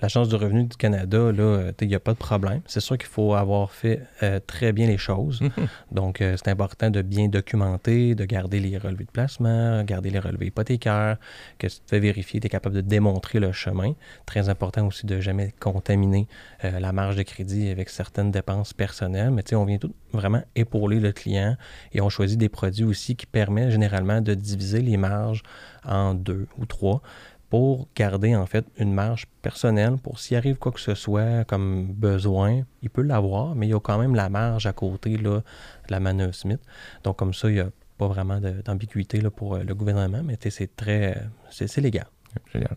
[0.00, 2.60] la chance du revenu du Canada, là, euh, il n'y a pas de problème.
[2.66, 5.40] C'est sûr qu'il faut avoir fait euh, très bien les choses.
[5.92, 10.18] Donc, euh, c'est important de bien documenter, de garder les relevés de placement, garder les
[10.18, 11.16] relevés hypothécaires,
[11.58, 13.94] que tu te fais vérifier, tu es capable de démontrer le chemin.
[14.26, 16.28] Très important aussi de jamais contaminer
[16.62, 19.30] la marge de crédit avec certaines dépenses personnelles.
[19.30, 21.56] Mais tu sais, on vient tout vraiment épauler le client
[21.92, 25.42] et on choisit des produits aussi qui permettent généralement de diviser les marges
[25.84, 27.02] en deux ou trois
[27.48, 31.92] pour garder en fait une marge personnelle pour s'il arrive quoi que ce soit comme
[31.92, 35.38] besoin, il peut l'avoir, mais il y a quand même la marge à côté là,
[35.38, 35.42] de
[35.90, 36.60] la manœuvre Smith.
[37.04, 40.74] Donc comme ça, il n'y a pas vraiment d'ambiguïté pour euh, le gouvernement, mais c'est
[40.76, 42.06] très c'est légal.
[42.52, 42.76] Génial.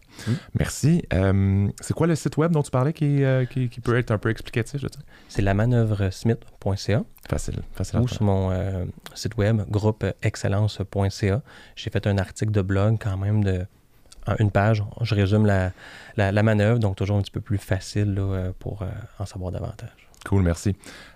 [0.58, 1.04] Merci.
[1.14, 4.18] Euh, c'est quoi le site web dont tu parlais qui, euh, qui, peut être un
[4.18, 4.86] peu explicatif?
[5.28, 7.04] C'est la manœuvresmith.ca.
[7.28, 8.00] Facile, facile.
[8.00, 11.42] Ou sur mon site web, groupeexcellence.ca.
[11.76, 13.66] J'ai fait un article de blog quand même de
[14.40, 14.84] une page.
[15.02, 15.72] Je résume la,
[16.18, 18.88] la, manœuvre, donc toujours un petit peu plus facile euh, pour euh,
[19.18, 19.90] en savoir davantage.
[20.26, 20.76] Cool, merci.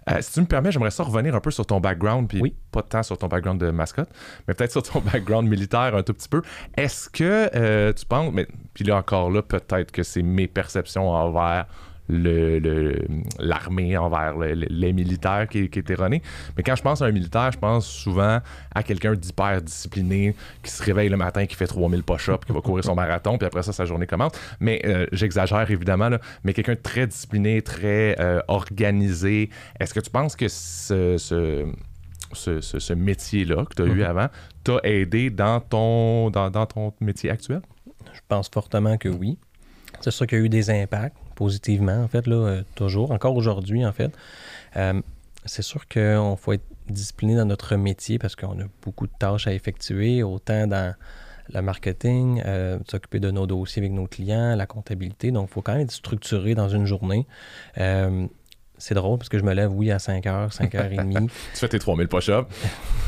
[0.10, 2.82] Euh, si tu me permets, j'aimerais ça revenir un peu sur ton background, puis pas
[2.82, 4.10] tant sur ton background de mascotte,
[4.48, 6.42] mais peut-être sur ton background militaire un tout petit peu.
[6.78, 11.66] Est-ce que tu penses, mais puis là encore là, peut-être que c'est mes perceptions envers
[12.10, 16.22] l'armée le, envers les militaires qui, qui est erroné.
[16.58, 18.40] Mais quand je pense à un militaire, je pense souvent
[18.76, 22.62] à quelqu'un d'hyper discipliné qui se réveille le matin, qui fait 3000 push-ups, qui va
[22.62, 24.34] courir son marathon, puis après ça, sa journée commence.
[24.60, 29.50] Mais euh, j'exagère évidemment, là, mais quelqu'un de très discipliné, très euh, organisé.
[29.80, 31.18] Est-ce que tu penses que ce,
[32.34, 34.06] ce métier-là que tu as eu mm-hmm.
[34.06, 34.28] avant
[34.64, 37.62] t'a aidé dans ton, dans, dans ton métier actuel?
[38.14, 39.38] Je pense fortement que oui.
[40.02, 43.36] C'est sûr qu'il y a eu des impacts positivement, en fait, là, euh, toujours, encore
[43.36, 44.12] aujourd'hui, en fait.
[44.78, 45.02] Euh,
[45.46, 49.48] c'est sûr qu'on faut être discipliné dans notre métier parce qu'on a beaucoup de tâches
[49.48, 50.96] à effectuer, autant dans
[51.54, 55.32] le marketing, euh, s'occuper de nos dossiers avec nos clients, la comptabilité.
[55.32, 57.28] Donc, il faut quand même être structuré dans une journée
[58.84, 61.30] c'est drôle parce que je me lève, oui, à 5 h, 5 h 30.
[61.30, 62.46] tu fais tes 3000 push-ups.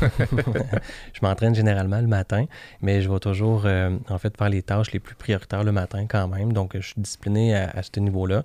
[0.00, 2.46] je m'entraîne généralement le matin,
[2.80, 6.06] mais je vais toujours, euh, en fait, faire les tâches les plus prioritaires le matin
[6.08, 6.54] quand même.
[6.54, 8.44] Donc, je suis discipliné à, ce niveau-là.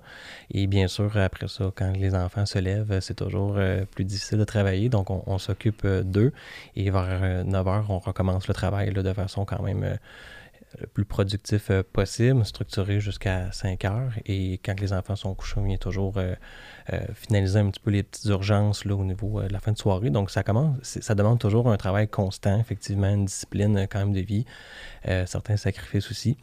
[0.50, 4.36] Et bien sûr, après ça, quand les enfants se lèvent, c'est toujours euh, plus difficile
[4.36, 4.90] de travailler.
[4.90, 6.34] Donc, on, s'occupe euh, d'eux.
[6.76, 9.96] Et vers 9 h, on recommence le travail de façon quand même
[10.80, 14.12] le plus productif euh, possible, structuré jusqu'à 5 heures.
[14.26, 16.34] Et quand les enfants sont couchés, on vient toujours euh,
[16.92, 19.78] euh, finaliser un petit peu les petites urgences là, au niveau de la fin de
[19.78, 20.10] soirée.
[20.10, 24.20] Donc, ça commence, ça demande toujours un travail constant, effectivement, une discipline quand même de
[24.20, 24.44] vie,
[25.26, 26.36] certains sacrifices aussi.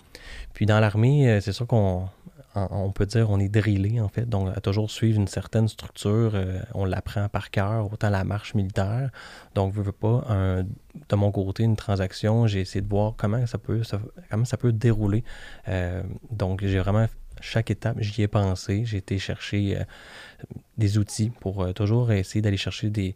[0.53, 2.07] Puis dans l'armée, c'est sûr qu'on
[2.55, 6.31] on peut dire on est drillé en fait, donc à toujours suivre une certaine structure,
[6.33, 9.09] euh, on l'apprend par cœur, autant la marche militaire.
[9.55, 10.25] Donc, je veux pas,
[11.09, 14.57] de mon côté, une transaction, j'ai essayé de voir comment ça peut, ça, comment ça
[14.57, 15.23] peut dérouler.
[15.67, 17.07] Euh, donc, j'ai vraiment
[17.41, 18.83] chaque étape, j'y ai pensé.
[18.85, 19.83] J'ai été chercher euh,
[20.77, 23.15] des outils pour toujours essayer d'aller chercher des,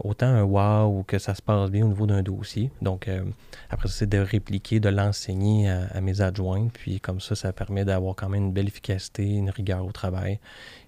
[0.00, 2.70] autant un wow ou que ça se passe bien au niveau d'un dossier.
[2.82, 3.24] Donc, euh,
[3.70, 6.68] après ça, c'est de répliquer, de l'enseigner à, mes adjoints.
[6.68, 10.38] Puis, comme ça, ça permet d'avoir quand même une belle efficacité, une rigueur au travail.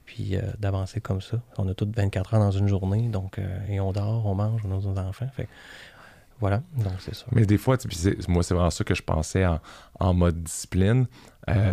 [0.04, 1.40] Puis, euh, d'avancer comme ça.
[1.58, 3.08] On a toutes 24 heures dans une journée.
[3.08, 5.28] Donc, euh, et on dort, on mange, on a nos enfants.
[5.34, 5.48] Fait
[6.40, 7.26] voilà, donc c'est ça.
[7.32, 7.76] Mais des fois,
[8.26, 9.44] moi, c'est vraiment ça que je pensais
[9.98, 11.06] en, mode discipline.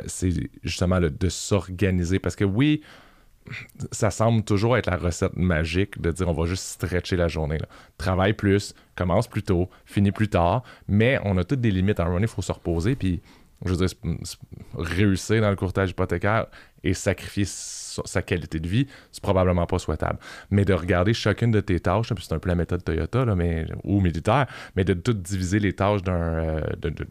[0.08, 2.20] c'est justement de s'organiser.
[2.20, 2.82] Parce que oui,
[3.92, 7.58] ça semble toujours être la recette magique de dire on va juste stretcher la journée.
[7.98, 12.00] Travaille plus, commence plus tôt, finis plus tard, mais on a toutes des limites.
[12.00, 13.22] À un il faut se reposer, puis
[13.66, 13.98] je veux dire,
[14.78, 16.48] réussir dans le courtage hypothécaire
[16.84, 20.20] et sacrifier sa, qualité de vie, c'est probablement pas souhaitable.
[20.52, 23.36] Mais de regarder chacune de tes tâches, puis c'est un peu la méthode Toyota là,
[23.36, 26.62] mais, ou militaire, mais de tout diviser les tâches euh,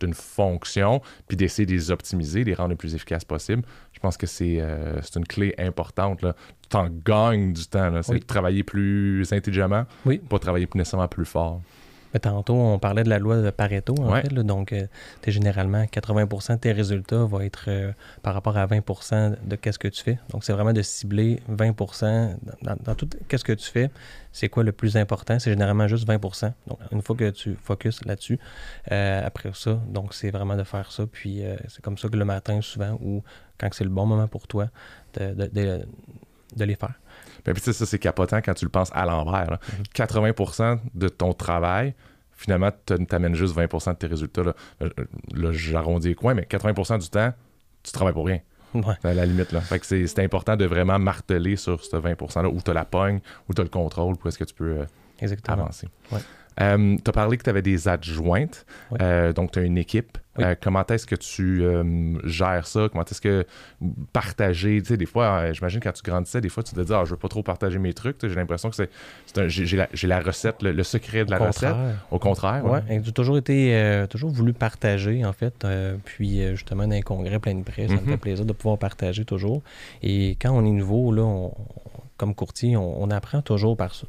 [0.01, 3.63] d'une fonction, puis d'essayer de les optimiser, de les rendre le plus efficaces possible.
[3.93, 6.23] Je pense que c'est, euh, une clé importante.
[6.23, 6.37] Là.
[6.63, 7.91] Tu t'en gagnes du temps.
[8.03, 8.21] C'est Oui.
[8.21, 10.19] de travailler plus intelligemment, Oui.
[10.19, 11.61] pas travailler nécessairement plus fort.
[12.19, 14.23] Tantôt, on parlait de la loi de Pareto, en Ouais.
[14.23, 14.33] fait.
[14.33, 14.43] là.
[14.43, 14.87] donc, euh,
[15.23, 19.79] t'es généralement 80 de tes résultats vont être euh, par rapport à 20% de qu'est-ce
[19.79, 20.19] que tu fais.
[20.31, 23.91] Donc, c'est vraiment de cibler 20 dans, dans- dans tout qu'est-ce que tu fais.
[24.33, 25.39] C'est quoi le plus important?
[25.39, 28.39] C'est généralement juste 20% Donc, une fois que tu focuses là-dessus,
[28.93, 31.05] euh, après ça, donc c'est vraiment de faire ça.
[31.11, 33.23] Puis, euh, c'est comme ça que le matin, souvent, ou
[33.59, 34.69] quand c'est le bon moment pour toi,
[35.15, 35.87] de, de- de-
[36.57, 36.95] de les faire.
[37.47, 39.51] Ben, puis tu sais, ça, c'est capotant quand tu le penses à l'envers.
[39.51, 39.61] là.
[39.79, 39.85] Mhm.
[39.95, 41.95] 80% de ton travail,
[42.33, 42.71] finalement,
[43.09, 44.43] t'amènes juste 20% de tes résultats.
[44.43, 44.91] Là, Euh,
[45.35, 47.33] là j'arrondis les coins, mais 80% du temps,
[47.83, 48.41] tu travailles pour rien,
[48.75, 48.95] Ouais.
[49.05, 49.53] à la limite.
[49.53, 49.61] Là.
[49.63, 52.85] Fait que c'est, c'est important de vraiment marteler sur ce 20%-là, où tu as la
[52.85, 54.85] pogne, où tu as le contrôle, où est-ce que tu peux euh,
[55.21, 55.63] Exactement.
[55.63, 55.89] avancer.
[56.13, 56.19] Ouais.
[56.59, 56.63] Tu
[57.07, 58.99] as parlé que tu avais des adjointes, Oui.
[59.03, 60.19] Euh, donc tu as une équipe.
[60.39, 60.45] Oui.
[60.45, 62.89] Euh, comment est-ce que tu euh, gères ça?
[62.93, 63.47] Comment est-ce que
[64.13, 66.93] partager, tu sais, des fois, euh, j'imagine quand tu grandissais, des fois tu te dis,
[66.93, 68.17] ah, je veux pas trop partager mes trucs.
[68.23, 68.91] J'ai l'impression que c'est,
[69.49, 71.75] j'ai, la, recette, le, le secret de la Au recette.
[72.11, 72.63] Au contraire.
[72.65, 73.03] Oui, ouais.
[73.03, 75.65] j'ai toujours été, euh, toujours voulu partager, en fait.
[75.65, 78.07] euh, puis, euh, justement, dans les congrès plein de presse, ça me Mhm.
[78.09, 79.63] fait plaisir de pouvoir partager toujours.
[80.03, 81.55] Et quand on est nouveau, là, on-
[82.19, 84.07] comme courtier, on, on apprend toujours par ça.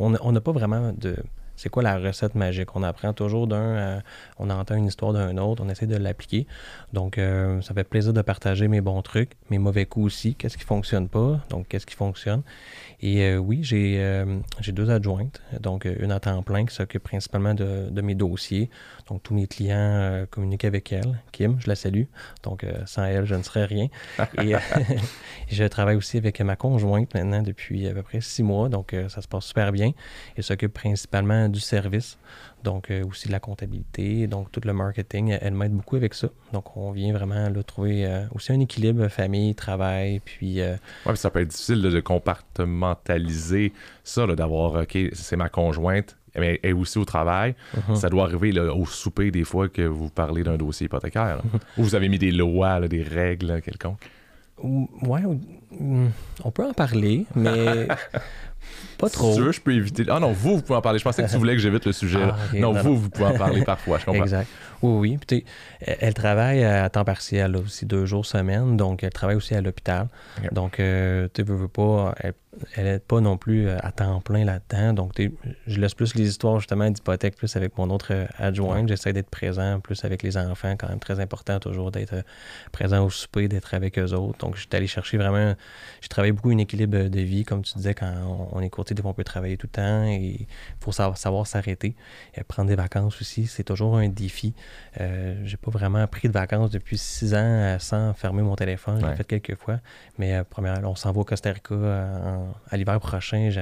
[0.00, 1.16] On n'a pas vraiment de.
[1.58, 2.76] C'est quoi la recette magique?
[2.76, 3.98] On apprend toujours d'un.
[3.98, 4.02] à-
[4.38, 6.46] on entend une histoire d'un autre, on essaie de l'appliquer.
[6.92, 10.34] Donc, euh, ça fait plaisir de partager mes bons trucs, mes mauvais coups aussi.
[10.36, 11.40] Qu'est-ce qui fonctionne pas?
[11.50, 12.42] Donc, qu'est-ce qui fonctionne?
[13.00, 17.02] Et euh, oui, j'ai euh, deux adjointes, donc euh, une à temps plein qui s'occupe
[17.02, 18.70] principalement de mes dossiers.
[19.08, 21.20] Donc tous mes clients euh, communiquent avec elle.
[21.32, 22.04] Kim, je la salue.
[22.42, 23.88] Donc euh, sans elle, je ne serais rien.
[24.42, 24.58] Et euh,
[25.48, 29.22] je travaille aussi avec ma conjointe maintenant depuis à peu près six mois, donc ça
[29.22, 29.92] se passe super bien.
[30.36, 32.18] Elle s'occupe principalement du service,
[32.64, 35.36] donc aussi de la comptabilité, donc tout le marketing.
[35.40, 36.28] Elle, m'aide beaucoup avec ça.
[36.52, 41.30] Donc on vient vraiment là, trouver aussi un équilibre famille, travail, puis Ouais, puis ça
[41.30, 43.72] peut être difficile là, de compartimentaliser
[44.04, 47.54] ça, d'avoir, OK, c'est ma conjointe, mais est aussi au travail.
[47.88, 47.96] Mhm.
[47.96, 51.42] Ça doit arriver là, au souper des fois que vous parlez d'un dossier hypothécaire.
[51.78, 54.02] Ou vous avez mis des lois, là, des règles quelconques.
[54.62, 56.08] Ou- Ouais, ou- hmm,
[56.44, 57.86] on peut en parler, mais
[58.98, 59.30] pas trop.
[59.30, 60.04] Si tu veux, je peux éviter.
[60.08, 60.98] Ah non, vous, vous pouvez en parler.
[60.98, 62.18] Je pensais que tu voulais que j'évite le sujet.
[62.22, 62.94] Ah, non, non, vous, non.
[62.94, 63.98] vous pouvez en parler parfois.
[63.98, 64.22] Je comprends.
[64.22, 64.48] Exact.
[64.82, 65.18] Oui, oui.
[65.26, 65.44] Puis,
[65.80, 68.76] elle, travaille à temps partiel, là, aussi deux jours semaine.
[68.76, 70.08] Donc, elle travaille aussi à l'hôpital.
[70.52, 72.14] Donc, euh, tu veux, veux pas,
[72.74, 74.92] elle n'est pas non plus euh, à temps plein là-dedans.
[74.92, 75.12] Donc,
[75.66, 78.88] je laisse plus les histoires, justement, d'hypothèque plus avec mon autre euh, adjointe.
[78.88, 82.22] J'essaie d'être présent plus avec les enfants, quand même très important toujours d'être euh,
[82.72, 84.38] présent au souper, d'être avec eux autres.
[84.38, 85.54] Donc, je suis allé chercher vraiment,
[86.00, 89.02] j'ai travaillé beaucoup un équilibre de vie, comme tu disais, quand on, est courtier, des
[89.02, 90.46] fois, on peut travailler tout le temps et il
[90.80, 91.94] faut savoir, savoir s'arrêter.
[92.34, 94.54] Et prendre des vacances aussi, c'est toujours un défi.
[95.00, 98.98] Euh, j'ai pas vraiment pris de vacances depuis six ans euh, sans fermer mon téléphone.
[99.00, 99.16] J'ai Ouais.
[99.16, 99.80] fait quelques fois.
[100.18, 103.50] Mais euh, première, on s'en va au Costa Rica euh, en- à l'hiver prochain.
[103.50, 103.60] Je,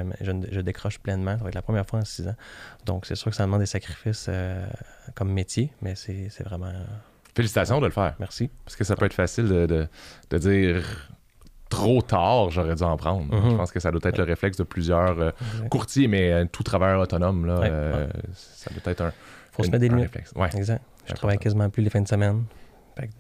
[0.51, 1.37] je décroche pleinement.
[1.37, 2.37] Ça va être la première fois en six ans.
[2.85, 4.67] Donc, c'est sûr que ça demande des sacrifices euh,
[5.15, 6.73] comme métier, mais c'est c'est vraiment.
[7.35, 8.15] Félicitations de le faire.
[8.19, 8.51] Merci.
[8.65, 9.89] Parce que ça peut être facile de, de-
[10.31, 11.11] de dire
[11.69, 13.25] trop tard, j'aurais dû en prendre.
[13.35, 13.51] Mhm.
[13.51, 15.31] Je pense que ça doit être le réflexe de plusieurs euh,
[15.71, 19.13] courtiers, mais euh, tout travailleur autonome, là, Ouais, euh, ça doit être un,
[19.53, 20.11] faut se mettre des limites.
[20.35, 20.49] Ouais.
[20.55, 20.83] Exact.
[21.07, 22.45] Je travaille quasiment plus les fins de semaine.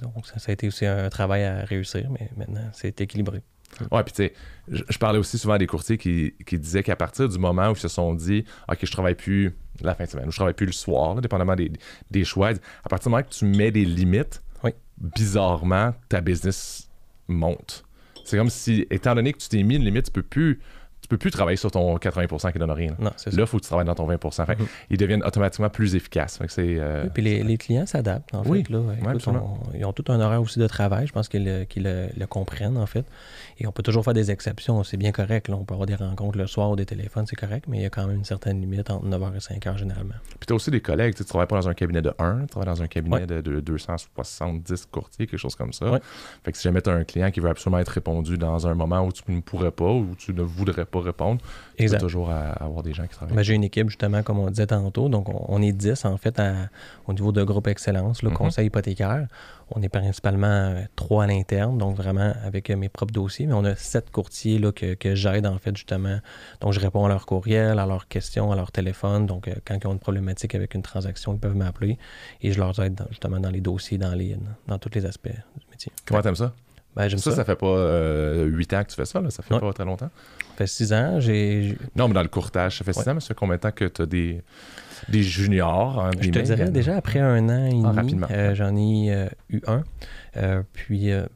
[0.01, 3.43] Donc, ça, ça a été aussi un travail à réussir, mais maintenant, c'est équilibré.
[3.91, 4.33] Ouais, puis tu sais,
[4.69, 7.69] je, je parlais aussi souvent à des courtiers qui, qui disaient qu'à partir du moment
[7.69, 10.37] où ils se sont dit, OK, je travaille plus la fin de semaine, ou je
[10.37, 11.71] travaille plus le soir, là, dépendamment des,
[12.11, 12.51] des choix,
[12.85, 14.71] à partir du moment que tu mets des limites, Oui.
[14.99, 16.89] bizarrement, ta business
[17.29, 17.85] monte.
[18.27, 20.59] C'est comme si, étant donné que tu t'es mis une limite, tu peux plus,
[21.07, 22.97] tu peux plus travailler sur ton 80% qui donne rien.
[22.99, 23.13] là.
[23.31, 24.45] Il faut que tu travailles dans ton 20%.
[24.45, 24.69] Fait que Mhm.
[24.91, 26.37] Ils deviennent automatiquement plus efficaces.
[26.39, 28.73] Fait que c'est, euh, Oui, puis les, les clients s'adaptent, en Oui, fait.
[28.73, 28.81] Là.
[28.99, 29.61] Écoute, absolument.
[29.73, 31.07] on- ils ont tout un horaire aussi de travail.
[31.07, 33.05] Je pense qu'ils le, qu'ils le- le comprennent, en fait.
[33.59, 34.83] Et on peut toujours faire des exceptions.
[34.83, 35.47] C'est bien correct.
[35.49, 35.55] Là.
[35.57, 37.87] On peut avoir des rencontres le soir ou des téléphones, c'est correct, mais il y
[37.87, 40.15] a quand même une certaine limite entre 9h et 5h généralement.
[40.41, 42.41] Puis tu as aussi des collègues, tu tu travailles pas dans un cabinet de 1,
[42.43, 43.27] tu travailles dans un cabinet Ouais.
[43.27, 45.91] de, de 270 courtiers, quelque chose comme ça.
[45.91, 46.01] Ouais.
[46.45, 48.75] Fait que si jamais tu as un client qui veut absolument être répondu dans un
[48.75, 51.41] moment où tu ne pourrais pas, ou tu ne voudrais pas, pas répondre,
[51.79, 51.99] Exact.
[51.99, 53.35] peux toujours à- avoir des gens qui travaillent.
[53.37, 55.09] Ben, J'ai une équipe, justement, comme on disait tantôt.
[55.09, 56.69] Donc, on, on est 10, en fait, à-
[57.07, 58.37] au niveau de groupe excellence, le Mhm.
[58.37, 59.27] conseil hypothécaire.
[59.71, 63.47] On est principalement euh, trois à l'interne, donc vraiment avec euh, mes propres dossiers.
[63.47, 66.19] Mais on a sept courtiers là, que, que j'aide, en fait, justement.
[66.61, 69.27] Donc, je réponds à leurs courriels, à leurs questions, à leur téléphone.
[69.27, 71.99] Donc, euh, quand ils ont une problématique avec une transaction, ils peuvent m'appeler
[72.43, 74.37] et je leur aide dans- justement dans les dossiers, dans, les,
[74.69, 75.91] dans tous les aspects du métier.
[76.07, 76.53] Comment t'aimes ça?
[76.95, 77.33] Ben, Ça, ça.
[77.33, 79.29] ça, fait pas euh, 8 ans que tu fais ça, là.
[79.31, 79.61] ça fait Ouais.
[79.61, 80.09] pas très longtemps.
[80.57, 81.21] Ça fait six ans.
[81.21, 83.09] J'ai, Non, mais dans le courtage, ça fait 6 Ouais.
[83.11, 84.43] ans, mais ça fait combien de temps que tu as des,
[85.09, 86.11] des juniors?
[86.21, 89.29] Je te dirais déjà après un an et demi, Ah, rapidement, euh, j'en ai euh,
[89.51, 89.85] eu un.
[90.39, 91.27] Euh, puis euh,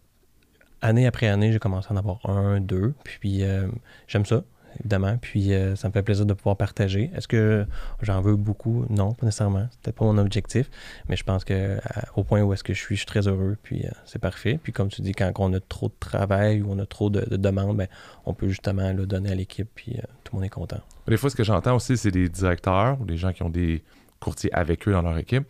[0.81, 2.95] année après année, j'ai commencé à en avoir un, deux.
[3.05, 3.67] Puis euh,
[4.09, 4.43] j'aime ça,
[4.79, 5.17] évidemment.
[5.21, 7.11] Puis euh, ça me fait plaisir de pouvoir partager.
[7.17, 7.67] Est-ce que
[8.03, 8.85] j'en veux beaucoup?
[8.89, 9.67] Non, pas nécessairement.
[9.73, 10.71] C'était pas mon objectif.
[11.09, 13.27] Mais je pense que à- au point où est-ce que je suis, je suis très
[13.27, 13.57] heureux.
[13.63, 14.59] Puis euh, c'est parfait.
[14.63, 17.21] Puis comme tu dis, quand on a trop de travail ou on a trop de,
[17.29, 17.89] de demandes, ben,
[18.27, 19.69] on peut justement le donner à l'équipe.
[19.75, 20.81] Puis euh, tout le monde est content.
[21.09, 23.83] Des fois, ce que j'entends aussi, c'est des directeurs ou des gens qui ont des
[24.21, 25.45] courtiers avec eux dans leur équipe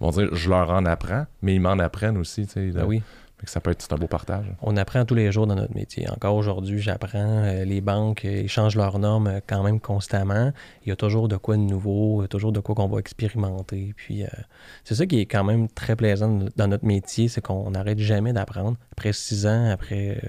[0.00, 2.46] vont dire je leur en apprends, mais ils m'en apprennent aussi.
[2.46, 3.00] tu sais, Ben oui.
[3.50, 4.46] Ça peut être un beau partage.
[4.62, 6.08] On apprend tous les jours dans notre métier.
[6.10, 7.18] Encore aujourd'hui, j'apprends.
[7.44, 10.52] Euh, les banques, euh, ils changent leurs normes euh, quand même constamment.
[10.84, 13.92] Il y a toujours de quoi de nouveau, toujours de quoi qu'on va expérimenter.
[13.96, 14.24] Puis
[14.84, 18.32] c'est ça qui est quand même très plaisant dans notre métier, c'est qu'on n'arrête jamais
[18.32, 18.76] d'apprendre.
[18.92, 20.20] Après six ans, après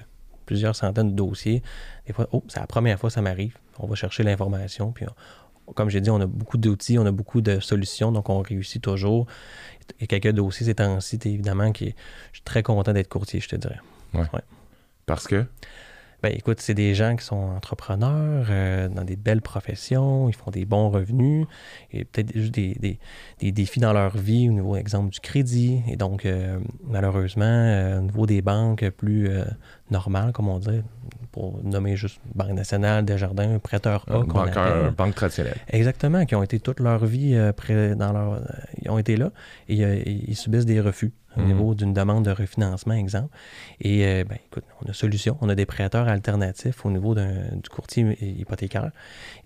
[0.45, 1.63] plusieurs centaines de dossiers,
[2.07, 3.57] des fois, oh, c'est la première fois ça m'arrive.
[3.79, 7.11] On va chercher l'information, puis on- comme j'ai dit, on a beaucoup d'outils, on a
[7.11, 9.25] beaucoup de solutions, donc on réussit toujours.
[9.99, 11.93] Il y a quelques dossiers ces temps-ci, évidemment, qui
[12.31, 13.79] je suis très content d'être courtier, je te dirais.
[15.05, 15.45] Parce que?
[16.23, 20.49] Ben écoute, c'est des gens qui sont entrepreneurs euh, dans des belles professions, ils font
[20.49, 21.45] des bons revenus,
[21.91, 22.99] et peut-être juste des, des-
[23.39, 25.83] des défis dans leur vie au niveau, exemple, du crédit.
[25.87, 29.29] Et donc, euh, malheureusement, euh, au niveau des banques plus
[29.91, 30.81] normales, comme on dit,
[31.35, 35.57] pour nommer juste Banque nationale, Desjardins, prêteur A, banqueur, banque traditionnelle.
[35.69, 38.39] Exactement, qui ont été toute leur vie euh, près- dans leur, euh,
[38.81, 39.31] ils ont été là
[39.67, 41.47] et euh, ils subissent des refus au Mhm.
[41.47, 43.29] niveau d'une demande de refinancement, exemple.
[43.81, 47.69] Et euh, ben, écoute, on a solution, on a des prêteurs alternatifs au niveau du
[47.69, 48.91] courtier hypothécaire.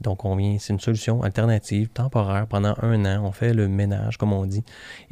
[0.01, 3.23] Donc, on vient, c'est une solution alternative, temporaire, pendant un an.
[3.25, 4.63] On fait le ménage, comme on dit,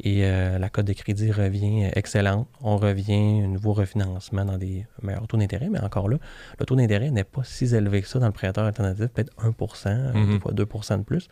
[0.02, 2.48] et euh, la cote de crédit revient excellente.
[2.62, 6.18] On revient un nouveau refinancement dans des meilleurs taux d'intérêt, mais encore là,
[6.58, 9.52] le taux d'intérêt n'est pas si élevé que ça dans le prêteur alternatif, peut-être 1
[9.86, 10.32] euh, Mhm.
[10.34, 11.28] des fois 2% de plus.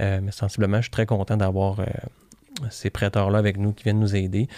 [0.00, 1.84] Euh, mais sensiblement, je suis très content d'avoir euh,
[2.70, 4.48] ces prêteurs-là avec nous qui viennent nous aider,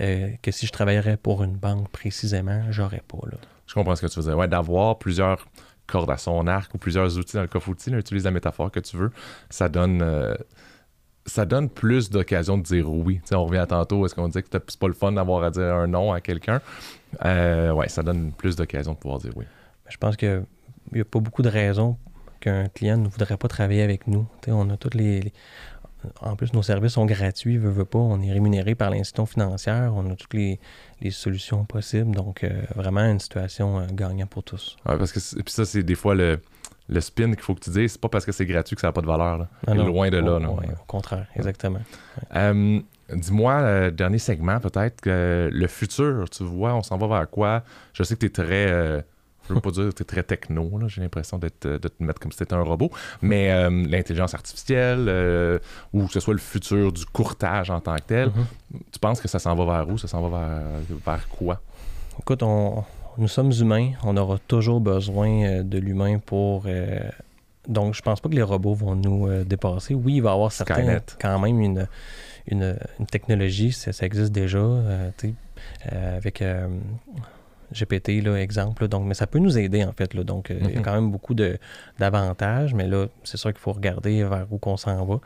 [0.00, 3.18] euh, que si je travaillerais pour une banque précisément, j'aurais pas.
[3.30, 3.38] Là.
[3.66, 4.36] Je comprends ce que tu veux dire.
[4.36, 5.46] Ouais, d'avoir plusieurs
[5.86, 8.70] cordes à son arc ou plusieurs outils dans le coffre outil, là, utilise la métaphore
[8.70, 9.10] que tu veux,
[9.50, 10.34] ça donne euh,
[11.26, 13.20] ça donne plus d'occasions de dire oui.
[13.32, 15.74] On revient à tantôt, est-ce qu'on dit que c'est pas le fun d'avoir à dire
[15.74, 16.60] un non à quelqu'un?
[17.24, 19.44] Euh, ouais, ça donne plus d'occasions de pouvoir dire oui.
[19.88, 20.44] Je pense qu'il
[20.92, 21.96] n'y a pas beaucoup de raisons
[22.40, 24.26] qu'un client ne voudrait pas travailler avec nous.
[24.46, 25.32] On a toutes les, les-
[26.20, 27.98] En plus, nos services sont gratuits, veut, veut pas.
[27.98, 29.92] On est rémunéré par l'institution financière.
[29.94, 30.58] On a toutes les,
[31.00, 32.14] les solutions possibles.
[32.14, 34.76] Donc, euh, vraiment une situation euh, gagnant pour tous.
[34.86, 36.40] Ouais, parce que puis ça, c'est des fois le,
[36.88, 37.92] le spin qu'il faut que tu dises.
[37.92, 39.38] C'est pas parce que c'est gratuit que ça n'a pas de valeur.
[39.38, 39.48] là.
[39.74, 39.86] Non.
[39.86, 40.32] Loin de là.
[40.36, 40.50] Oh, là.
[40.50, 41.80] ouais, au contraire, exactement.
[42.34, 42.80] Euh,
[43.12, 47.62] Dis-moi, dernier segment peut-être, que le futur, tu vois, on s'en va vers quoi?
[47.92, 49.04] Je sais que tu es très,
[49.48, 50.86] je veux pas dire que tu es très techno, là.
[50.88, 52.90] j'ai l'impression d'être, euh, de te mettre comme si tu un robot,
[53.22, 55.58] mais euh, l'intelligence artificielle, euh,
[55.92, 58.80] ou que ce soit le futur du courtage en tant que tel, Mhm.
[58.92, 59.98] tu penses que ça s'en va vers où?
[59.98, 60.62] Ça s'en va vers,
[61.04, 61.60] vers quoi?
[62.18, 62.84] Écoute, on,
[63.18, 63.92] nous sommes humains.
[64.04, 66.64] On aura toujours besoin de l'humain pour.
[66.66, 67.00] euh,
[67.68, 69.92] donc, je pense pas que les robots vont nous dépasser.
[69.94, 71.02] Oui, il va y avoir certains, Skynet.
[71.20, 71.86] quand même une,
[72.46, 74.60] une, une technologie, ça, ça existe déjà,
[75.90, 76.42] avec
[77.72, 78.82] GPT, là, exemple.
[78.82, 78.88] là.
[78.88, 80.14] donc, mais ça peut nous aider, en fait.
[80.14, 80.82] Là, donc, euh, il y a Mhm.
[80.82, 81.34] quand même beaucoup
[81.98, 85.20] d'avantages, mais là, c'est sûr qu'il faut regarder vers où qu'on s'en va.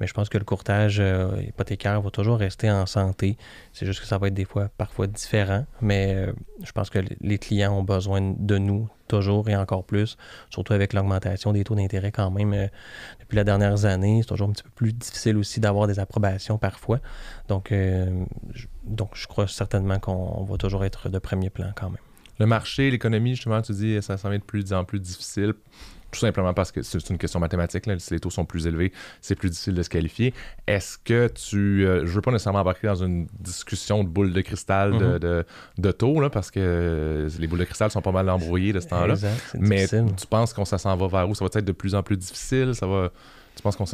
[0.00, 3.36] Mais je pense que le courtage euh, hypothécaire va toujours rester en santé.
[3.72, 6.32] C'est juste que ça va être des fois parfois différent, mais euh,
[6.64, 10.16] je pense que les clients ont besoin de nous toujours et encore plus,
[10.50, 12.66] surtout avec l'augmentation des taux d'intérêt quand même euh,
[13.20, 14.20] depuis les dernières années.
[14.22, 17.00] C'est toujours un petit peu plus difficile aussi d'avoir des approbations parfois.
[17.48, 21.90] Donc, euh, je, donc je crois certainement qu'on va toujours être de premier plan quand
[21.90, 21.98] même.
[22.38, 25.54] Le marché, l'économie, justement, tu dis, ça s'en vient de plus en plus difficile.
[26.16, 27.84] Tout simplement parce que c'est une question mathématique.
[27.84, 27.98] Là.
[27.98, 30.32] Si les taux sont plus élevés, c'est plus difficile de se qualifier.
[30.66, 31.86] Est-ce que tu.
[31.86, 35.18] euh, je veux pas nécessairement embarquer dans une discussion de boule de cristal de, Mhm.
[35.18, 35.44] de,
[35.76, 38.80] de taux, là, parce que euh, les boules de cristal sont pas mal embrouillées de
[38.80, 39.14] ce temps-là.
[39.58, 40.06] Mais difficile.
[40.18, 41.34] tu penses qu'on ça s'en va vers où?
[41.34, 42.74] Ça va être de plus en plus difficile?
[42.74, 43.10] Ça va.
[43.56, 43.84] Tu penses qu'on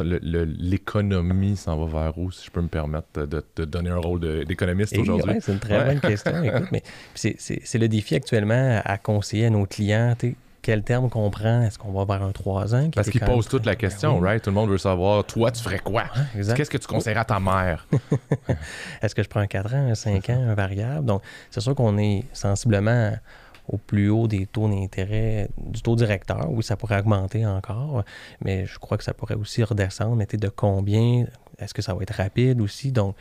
[0.62, 4.20] l'économie s'en va vers où, si je peux me permettre de te donner un rôle
[4.20, 5.32] de- d'économiste Et aujourd'hui?
[5.32, 5.84] ouais, c'est une très Ouais.
[5.86, 6.42] bonne question.
[6.42, 6.82] Écoute, mais
[7.14, 10.16] c'est- c'est c'est le défi actuellement à conseiller à nos clients.
[10.62, 11.62] Quel terme qu'on prend?
[11.62, 12.88] Est-ce qu'on va vers un 3 ans?
[12.94, 14.24] Parce qu'il pose toute la question, Oui.
[14.28, 14.42] right?
[14.42, 16.04] Tout le monde veut savoir, toi, tu ferais quoi?
[16.34, 17.86] Qu'est-ce que tu conseillerais à ta mère?
[19.02, 21.04] Est-ce que je prends un 4 ans, un 5 ans, un variable?
[21.04, 23.12] Donc, c'est sûr qu'on est sensiblement
[23.68, 26.50] au plus haut des taux d'intérêt du taux directeur.
[26.50, 28.04] Oui, ça pourrait augmenter encore,
[28.44, 30.16] mais je crois que ça pourrait aussi redescendre.
[30.16, 31.26] Mais de combien?
[31.58, 32.90] Est-ce que ça va être rapide aussi?
[32.92, 33.14] Donc,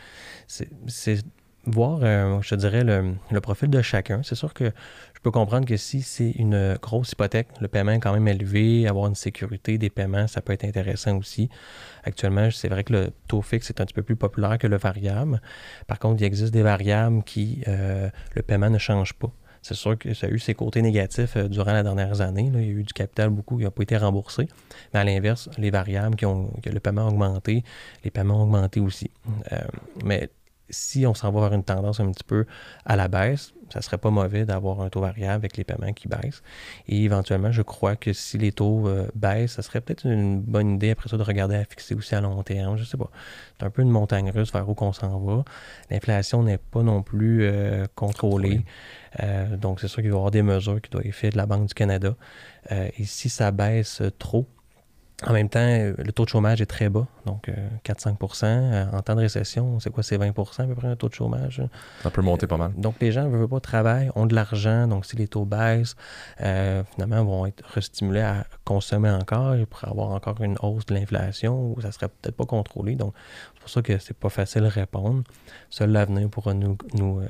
[0.48, 1.20] c'est c'est
[1.68, 4.22] voir, euh, je te dirais, le, le profil de chacun.
[4.24, 4.72] C'est sûr que
[5.22, 8.88] je peux comprendre que si c'est une grosse hypothèque, le paiement est quand même élevé,
[8.88, 11.48] avoir une sécurité des paiements, ça peut être intéressant aussi.
[12.04, 14.78] Actuellement, c'est vrai que le taux fixe est un petit peu plus populaire que le
[14.78, 15.40] variable.
[15.86, 19.32] Par contre, il existe des variables qui, euh, le paiement ne change pas.
[19.62, 22.50] C'est sûr que ça a eu ses côtés négatifs euh, durant les dernières années.
[22.52, 24.48] Il y a eu du capital beaucoup qui n'a pas été remboursé.
[24.92, 27.64] Mais à l'inverse, les variables qui ont, le paiement a augmenté,
[28.04, 29.12] les paiements ont augmenté aussi.
[29.52, 29.60] Euh,
[30.04, 30.32] mais
[30.72, 32.46] si on s'en va vers une tendance un petit peu
[32.86, 36.08] à la baisse, ça serait pas mauvais d'avoir un taux variable avec les paiements qui
[36.08, 36.42] baissent.
[36.88, 40.76] Et éventuellement, je crois que si les taux euh, baissent, ça serait peut-être une bonne
[40.76, 42.78] idée après ça de regarder à fixer aussi à long terme.
[42.78, 43.10] Je sais pas.
[43.60, 45.44] C'est un peu une montagne russe vers où qu'on s'en va.
[45.90, 48.62] L'inflation n'est pas non plus euh, contrôlée.
[49.22, 51.38] Euh, donc, c'est sûr qu'il va y avoir des mesures qui doivent être faites de
[51.38, 52.16] la Banque du Canada.
[52.70, 54.48] Et si ça baisse trop,
[55.24, 58.86] en même temps, euh, le taux de chômage est très bas, donc euh, 4-5 Euh,
[58.92, 60.02] En temps de récession, c'est quoi?
[60.02, 61.62] C'est 20% à peu près un taux de chômage.
[62.02, 62.74] Ça peut monter pas mal.
[62.76, 64.88] Donc, les gens ne veulent pas travailler, ont de l'argent.
[64.88, 65.96] Donc, si les taux baissent,
[66.42, 69.56] euh, finalement, vont être restimulés à consommer encore.
[69.70, 72.96] Pourrait y avoir encore une hausse de l'inflation ou ça serait peut-être pas contrôlé.
[72.96, 73.14] Donc,
[73.54, 75.24] c'est pour ça que c'est pas facile de répondre.
[75.70, 77.28] Seul l'avenir pourra nous, nous, euh,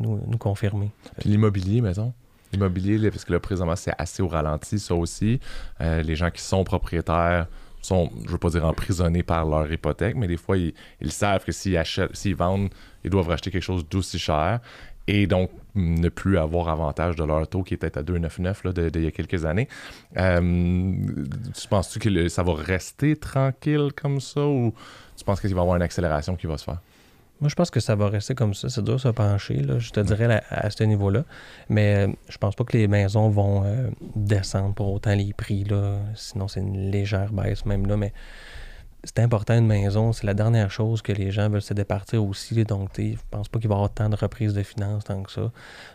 [0.00, 0.90] nous, nous confirmer.
[1.18, 2.12] Puis l'immobilier, mettons.
[2.52, 5.40] L'immobilier, parce que là, présentement, c'est assez au ralenti, ça aussi.
[5.80, 7.46] Euh, les gens qui sont propriétaires
[7.80, 11.52] sont, je veux pas dire emprisonnés par leur hypothèque, mais des fois, ils, savent que
[11.52, 12.70] s'ils achètent, s'ils vendent,
[13.04, 14.60] ils doivent racheter quelque chose d'aussi cher
[15.06, 18.90] et donc ne plus avoir avantage de leur taux qui était à 2,99 là, de,
[18.90, 19.68] de il y a quelques années.
[20.16, 20.40] Euh,
[21.58, 24.74] tu penses-tu que ça va rester tranquille comme ça ou
[25.16, 26.80] tu penses qu'il va y avoir une accélération qui va se faire?
[27.40, 28.68] Moi, je pense que ça va rester comme ça.
[28.68, 31.24] C'est dur de se pencher, là, je te dirais, à, ce niveau-là.
[31.70, 35.64] Mais euh, je pense pas que les maisons vont euh, descendre pour autant les prix.
[35.64, 36.00] Là.
[36.14, 37.96] Sinon, c'est une légère baisse même là.
[37.96, 38.12] Mais
[39.04, 40.12] c'est important, une maison.
[40.12, 42.64] C'est la dernière chose que les gens veulent se départir aussi.
[42.64, 45.22] Donc, tu je pense pas qu'il va y avoir tant de reprises de finances tant
[45.22, 45.50] que ça.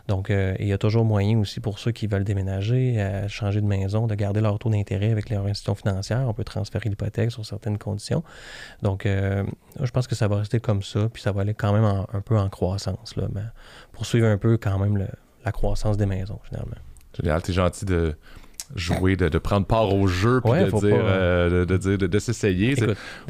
[0.08, 3.60] Donc, euh, il y a toujours moyen aussi pour ceux qui veulent déménager, euh, changer
[3.60, 6.24] de maison, de garder leur taux d'intérêt avec leur institution financière.
[6.26, 8.24] On peut transférer l'hypothèque sur certaines conditions.
[8.82, 9.44] Donc, euh,
[9.80, 12.20] je pense que ça va rester comme ça, puis ça va aller quand même un
[12.20, 13.42] peu en croissance, là, mais
[13.92, 15.06] poursuivre un peu quand même
[15.44, 16.76] la croissance des maisons, finalement.
[17.14, 18.16] Génial, t'es gentil de
[18.74, 21.76] jouer, de, de prendre part au jeu, puis Ouais, de, dire, pas- euh, de, de
[21.76, 22.74] dire, de, de s'essayer.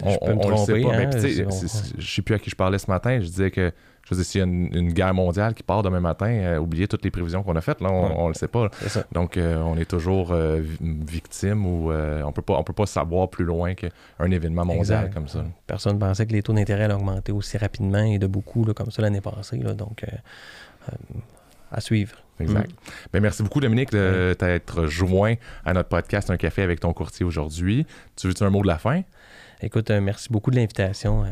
[0.02, 2.50] on, on- on le sait pas, mais hein, tu sais, on- je plus à qui
[2.50, 3.72] je parlais ce matin, je disais que
[4.08, 6.58] je veux dire, s'il y a une, une guerre mondiale qui part demain matin, euh,
[6.58, 8.14] oubliez toutes les prévisions qu'on a faites, là, on, Ouais.
[8.18, 8.70] on le sait pas.
[9.10, 12.72] Donc, euh, on est toujours euh, vi- victime ou euh, on peut pas on peut
[12.72, 15.14] pas savoir plus loin qu'un événement mondial Exact.
[15.14, 15.44] comme ça.
[15.66, 18.74] Personne ne pensait que les taux d'intérêt allaient augmenter aussi rapidement et de beaucoup, là,
[18.74, 19.58] comme ça, l'année passée.
[19.58, 19.74] là.
[19.74, 20.06] donc, euh,
[20.92, 20.92] euh,
[21.70, 22.16] à suivre.
[22.38, 22.70] Exact.
[23.12, 27.24] Ben, merci beaucoup, Dominique, de t'être joint à notre podcast Un café avec ton courtier
[27.24, 27.86] aujourd'hui.
[28.14, 29.02] Tu veux-tu un mot de la fin?
[29.62, 31.24] Écoute, euh, merci beaucoup de l'invitation.
[31.24, 31.28] Euh,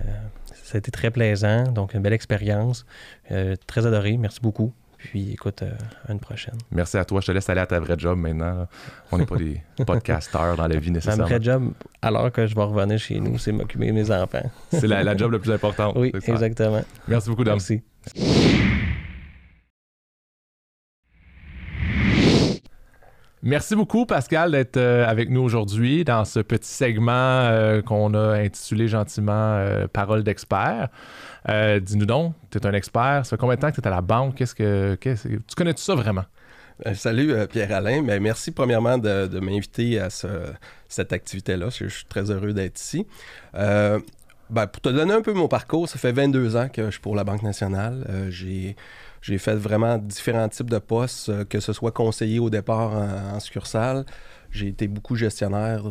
[0.62, 2.87] ça a été très plaisant, donc une belle expérience.
[3.30, 4.72] Euh, très adoré, merci beaucoup.
[4.97, 5.70] Puis écoute, euh,
[6.09, 6.55] à une prochaine.
[6.70, 7.20] Merci à toi.
[7.20, 8.66] Je te laisse aller à ta vraie job maintenant.
[9.12, 11.26] On n'est pas des podcasteurs dans la vie Ma nécessairement.
[11.26, 14.51] vraie job, alors que je vais revenir chez nous, c'est m'occuper de mes enfants.
[14.70, 15.95] C'est la, la job la plus importante.
[15.99, 16.82] Oui, exactement.
[17.07, 17.59] Merci beaucoup, Dom.
[17.59, 17.82] Merci.
[23.47, 28.38] Merci beaucoup, Pascal, d'être euh, avec nous aujourd'hui dans ce petit segment euh, qu'on a
[28.38, 30.88] intitulé gentiment euh, Parole d'expert.
[31.47, 33.26] Dis-nous donc, tu es un expert.
[33.26, 34.36] Ça fait combien de temps que tu es à la banque?
[34.36, 36.24] Qu'est-ce que, tu connais tout ça vraiment?
[36.95, 38.03] Salut Pierre-Alain.
[38.03, 40.55] Ben, merci premièrement de, m'inviter à ce-
[40.88, 41.68] cette activité-là.
[41.68, 43.07] Je, suis très heureux d'être ici.
[43.53, 44.01] Ben,
[44.49, 47.14] pour te donner un peu mon parcours, ça fait 22 ans que je suis pour
[47.14, 48.07] la Banque nationale.
[48.30, 48.74] J'ai,
[49.24, 53.36] j'ai fait vraiment différents types de postes, euh, que ce soit conseiller au départ en,
[53.36, 54.04] en succursale.
[54.50, 55.82] J'ai été beaucoup gestionnaire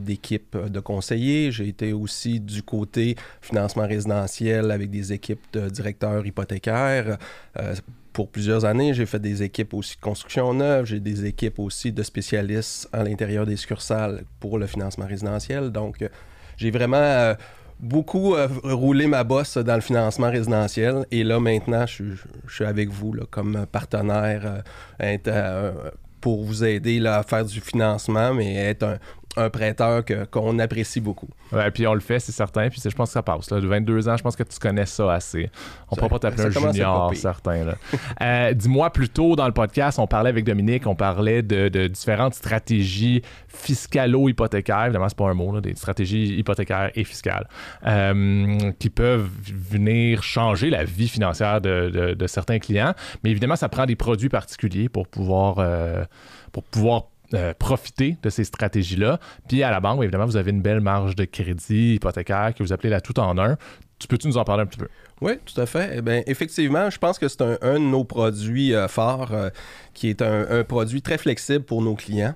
[0.00, 1.52] d'équipes de conseillers.
[1.52, 7.18] J'ai été aussi du côté financement résidentiel avec des équipes de directeurs hypothécaires.
[7.60, 7.74] Euh,
[8.14, 11.92] pour plusieurs années, j'ai fait des équipes aussi de construction neuve, j'ai des équipes aussi
[11.92, 15.70] de spécialistes à l'intérieur des succursales pour le financement résidentiel.
[15.70, 16.08] Donc, euh,
[16.56, 17.34] j'ai vraiment euh,
[17.80, 21.06] beaucoup euh, roulé ma bosse dans le financement résidentiel.
[21.10, 22.04] Et là, maintenant, je,
[22.48, 24.62] suis- avec vous là, comme partenaire
[25.02, 25.72] euh, euh,
[26.20, 28.98] pour vous aider là, à faire du financement, mais être un,
[29.38, 31.28] un prêteur qu'on apprécie beaucoup.
[31.52, 32.68] Ouais, puis on le fait, c'est certain.
[32.68, 33.50] Puis je pense que ça passe.
[33.50, 33.60] Là.
[33.60, 35.50] De 22 ans, je pense que tu connais ça assez.
[35.90, 37.64] On ne pourra pas t'appeler un junior, certain.
[38.20, 41.86] Euh, dis-moi, plus tôt dans le podcast, on parlait avec Dominique, on parlait de, de
[41.86, 44.84] différentes stratégies fiscalo-hypothécaires.
[44.86, 47.46] Évidemment, c'est pas un mot, là, des stratégies hypothécaires et fiscales
[47.86, 49.28] euh, qui peuvent
[49.70, 52.94] venir changer la vie financière de, de- de certains clients.
[53.24, 56.04] Mais évidemment, ça prend des produits particuliers pour pouvoir, euh,
[56.52, 57.04] pour pouvoir
[57.34, 59.20] euh, profiter de ces stratégies-là.
[59.48, 62.72] Puis à la banque, évidemment, vous avez une belle marge de crédit hypothécaire que vous
[62.72, 63.56] appelez la tout en un.
[63.98, 64.88] Tu peux-tu nous en parler un petit peu?
[65.20, 66.00] Oui, tout à fait.
[66.06, 69.50] Eh effectivement, je pense que c'est un, de nos produits euh, forts euh,
[69.92, 72.34] qui est un produit très flexible pour nos clients.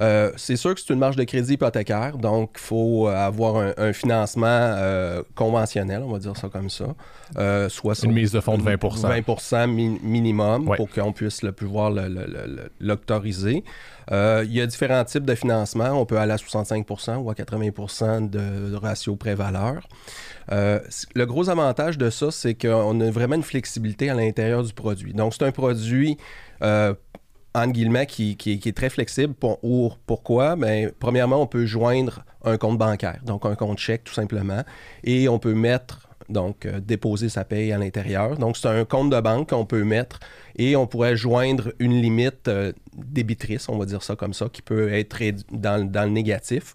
[0.00, 3.56] Euh, c'est sûr que c'est une marge de crédit hypothécaire, donc il faut euh, avoir
[3.56, 6.94] un, un financement euh, conventionnel, on va dire ça comme ça.
[7.36, 10.76] Euh, soit une mise de fonds de 20% 20 mi- minimum Ouais.
[10.76, 11.90] pour qu'on puisse le pouvoir
[12.80, 13.64] l'autoriser.
[14.10, 15.90] Il y a différents types de financement.
[16.00, 19.86] On peut aller à 65% ou à 80 de, de ratio prêt-valeur.
[20.50, 24.72] C- le gros avantage de ça, c'est qu'on a vraiment une flexibilité à l'intérieur du
[24.72, 25.12] produit.
[25.12, 26.16] Donc, c'est un produit,
[27.58, 29.34] entre guillemets, qui, est très flexible.
[29.34, 30.56] Pour, ou- pourquoi?
[30.56, 34.62] Ben, premièrement, on peut joindre un compte bancaire, donc un compte chèque tout simplement,
[35.04, 38.36] et on peut mettre, donc euh, déposer sa paye à l'intérieur.
[38.36, 40.20] Donc, c'est un compte de banque qu'on peut mettre
[40.56, 44.62] et on pourrait joindre une limite euh, débitrice, on va dire ça comme ça, qui
[44.62, 45.18] peut être
[45.50, 46.74] dans le négatif.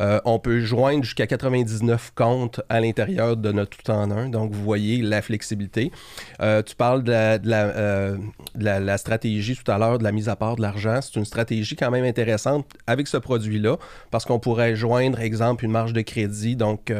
[0.00, 4.28] Euh, on peut joindre jusqu'à 99 comptes à l'intérieur de notre tout en un.
[4.28, 5.92] Donc, vous voyez la flexibilité.
[6.40, 8.16] Euh, tu parles de, la, de euh,
[8.56, 11.00] la- stratégie tout à l'heure de la mise à part de l'argent.
[11.02, 13.76] C'est une stratégie quand même intéressante avec ce produit-là
[14.10, 16.92] parce qu'on pourrait joindre, exemple, une marge de crédit, donc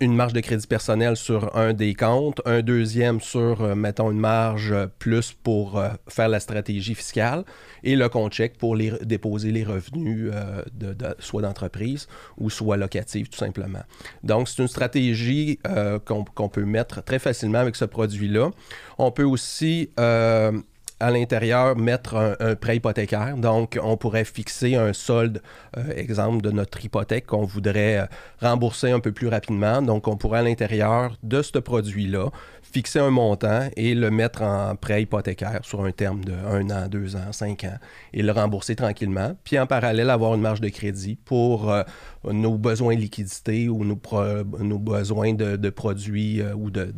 [0.00, 4.74] une marge de crédit personnel sur un des comptes, un deuxième sur, mettons, une marge
[4.98, 7.44] plus pour faire la stratégie fiscale
[7.84, 10.32] et le compte chèque pour déposer les revenus
[10.74, 12.08] de- soit d'entreprise
[12.38, 13.82] ou soit locative tout simplement.
[14.22, 18.50] Donc c'est une stratégie euh, qu'on peut mettre très facilement avec ce produit-là.
[18.98, 20.52] On peut aussi euh,
[21.00, 23.36] à l'intérieur mettre un, prêt hypothécaire.
[23.36, 25.40] Donc, on pourrait fixer un solde,
[25.76, 28.06] euh, exemple, de notre hypothèque qu'on voudrait
[28.40, 29.80] rembourser un peu plus rapidement.
[29.80, 32.30] Donc, on pourrait à l'intérieur de ce produit-là
[32.72, 36.88] fixer un montant et le mettre en prêt hypothécaire sur un terme de 1 an,
[36.88, 37.78] 2 ans, 5 ans
[38.12, 39.36] et le rembourser tranquillement.
[39.44, 41.82] Puis en parallèle, avoir une marge de crédit pour euh,
[42.24, 46.92] nos besoins de liquidité ou nos, besoins de, produits euh, ou de-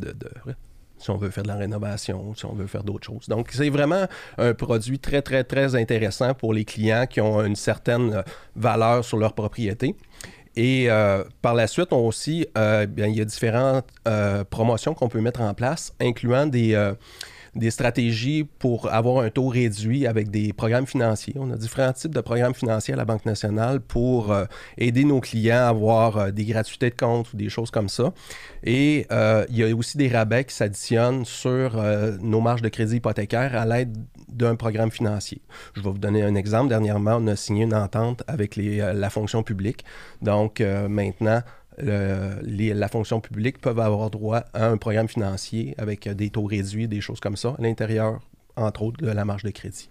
[1.03, 3.27] si on veut faire de la rénovation, si on veut faire d'autres choses.
[3.27, 4.07] Donc, c'est vraiment
[4.37, 8.21] un produit très, très, très intéressant pour les clients qui ont une certaine euh,
[8.55, 9.95] valeur sur leur propriété.
[10.55, 14.93] Et euh, par la suite, on aussi, euh, bien, il y a différentes euh, promotions
[14.93, 16.75] qu'on peut mettre en place, incluant des,
[17.55, 21.35] des stratégies pour avoir un taux réduit avec des programmes financiers.
[21.37, 24.45] On a différents types de programmes financiers à la Banque nationale pour euh,
[24.77, 28.13] aider nos clients à avoir euh, des gratuités de compte ou des choses comme ça.
[28.63, 31.81] Et euh, il y a aussi des rabais qui s'additionnent sur
[32.21, 33.95] nos marges de crédit hypothécaire à l'aide
[34.29, 35.41] d'un programme financier.
[35.73, 36.69] Je vais vous donner un exemple.
[36.69, 39.85] Dernièrement, on a signé une entente avec la fonction publique.
[40.21, 41.41] Donc maintenant,
[41.77, 46.29] le- les- la fonction publique peuvent avoir droit à un programme financier avec euh, des
[46.29, 48.19] taux réduits, des choses comme ça, à l'intérieur,
[48.55, 49.89] entre autres, de la marge de crédit.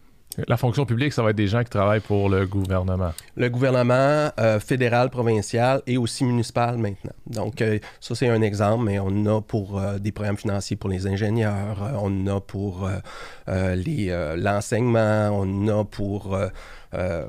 [0.48, 3.12] La fonction publique, ça va être des gens qui travaillent pour le gouvernement.
[3.36, 7.12] Le gouvernement euh, fédéral, provincial et aussi municipal maintenant.
[7.26, 10.88] Donc, euh, ça, c'est un exemple, mais on a pour euh, des programmes financiers pour
[10.88, 12.88] les ingénieurs, on a pour
[13.48, 16.34] les, l'enseignement, on en a pour
[16.94, 17.26] euh,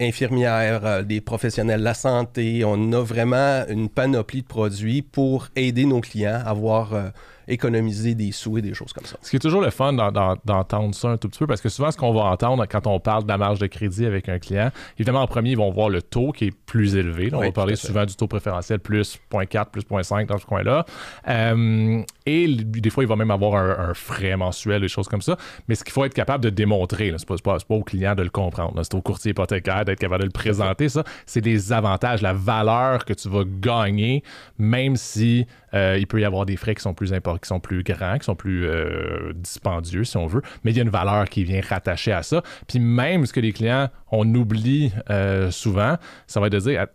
[0.00, 2.64] infirmières, euh, des professionnels de la santé.
[2.64, 7.08] On a vraiment une panoplie de produits pour aider nos clients à avoir euh,
[7.50, 9.16] économisé des sous et des choses comme ça.
[9.22, 11.62] Ce qui est toujours le fun d'en- d'en- d'entendre ça un tout petit peu, parce
[11.62, 14.28] que souvent, ce qu'on va entendre quand on parle de la marge de crédit avec
[14.28, 17.30] un client, évidemment, en premier, ils vont voir le taux qui est plus élevé.
[17.30, 20.44] Là, on Oui, va parler souvent du taux préférentiel plus 0.4, plus 0.5 dans ce
[20.44, 20.84] coin-là.
[21.26, 25.22] Euh, et des fois, il va même avoir un, un frais mensuel, des choses comme
[25.22, 25.38] ça.
[25.68, 28.22] Mais ce qu'il faut être capable de démontrer, c'est pas, pas- pas au client de
[28.22, 28.72] le comprendre.
[28.90, 31.04] C'est au courtier hypothécaire d'être capable de le présenter, ça.
[31.26, 34.22] C'est des avantages, la valeur que tu vas gagner,
[34.58, 37.60] même si euh, il peut y avoir des frais qui sont plus importants, qui sont
[37.60, 40.42] plus grands, qui sont plus euh, dispendieux, si on veut.
[40.64, 42.42] Mais il y a une valeur qui vient rattachée à ça.
[42.66, 46.80] Puis même ce que les clients, on oublie euh, souvent, ça va être de dire,
[46.80, 46.94] att-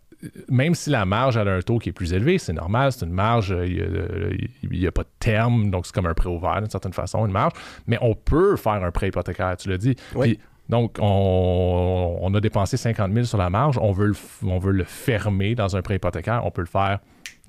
[0.50, 3.06] même si la marge elle a un taux qui est plus élevé, c'est normal, c'est
[3.06, 6.70] une marge, il n'y a, pas de terme, donc c'est comme un prêt ouvert d'une
[6.70, 7.52] certaine façon, une marge,
[7.88, 9.96] mais on peut faire un prêt hypothécaire, tu l'as dit.
[10.16, 10.36] Oui.
[10.36, 10.39] Puis,
[10.70, 14.86] donc, on, a dépensé 50 000 sur la marge, on veut, le, on veut le
[14.86, 16.99] fermer dans un prêt hypothécaire, on peut le faire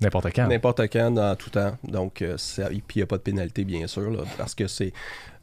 [0.01, 0.47] N'importe quand.
[0.47, 1.77] N'importe quand, dans tout temps.
[1.85, 2.35] Donc, euh,
[2.67, 4.91] puis il n'y a pas de pénalité, bien sûr, parce que c'est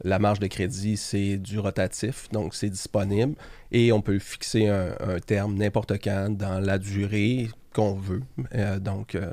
[0.03, 3.33] la marge de crédit, c'est du rotatif, donc c'est disponible.
[3.71, 8.21] Et on peut fixer un terme n'importe quand dans la durée qu'on veut.
[8.55, 9.31] Euh, donc, euh,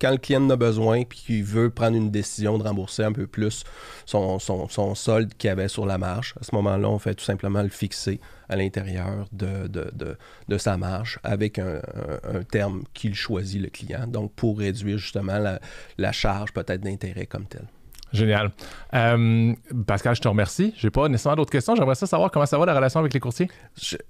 [0.00, 3.12] quand le client en a besoin puis qu'il veut prendre une décision de rembourser un
[3.12, 3.64] peu plus
[4.06, 4.38] son,
[4.94, 8.20] solde qu'il avait sur la marge, à ce moment-là, on fait tout simplement le fixer
[8.48, 11.80] à l'intérieur de, sa marge avec un,
[12.50, 14.06] terme qu'il choisit, le client.
[14.06, 15.38] Donc, pour réduire justement
[15.98, 17.66] la charge peut-être d'intérêt comme tel.
[18.12, 18.50] Génial.
[18.92, 19.52] Euh,
[19.86, 20.74] Pascal, je te remercie.
[20.76, 21.76] J'ai pas nécessairement d'autres questions.
[21.76, 23.48] J'aimerais ça savoir comment ça va la relation avec les courtiers.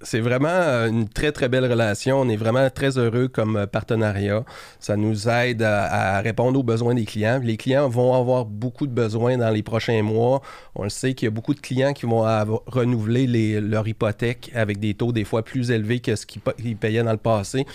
[0.01, 2.19] C'est vraiment euh, une très, très belle relation.
[2.19, 4.43] On est vraiment très heureux comme euh, partenariat.
[4.79, 7.39] Ça nous aide à, répondre aux besoins des clients.
[7.43, 10.41] Les clients vont avoir beaucoup de besoins dans les prochains mois.
[10.73, 12.21] On le sait qu'il y a beaucoup de clients qui vont
[12.65, 16.75] renouveler leur hypothèque avec des taux des fois plus élevés que ce qu'ils pa- ils
[16.75, 17.65] payaient dans le passé.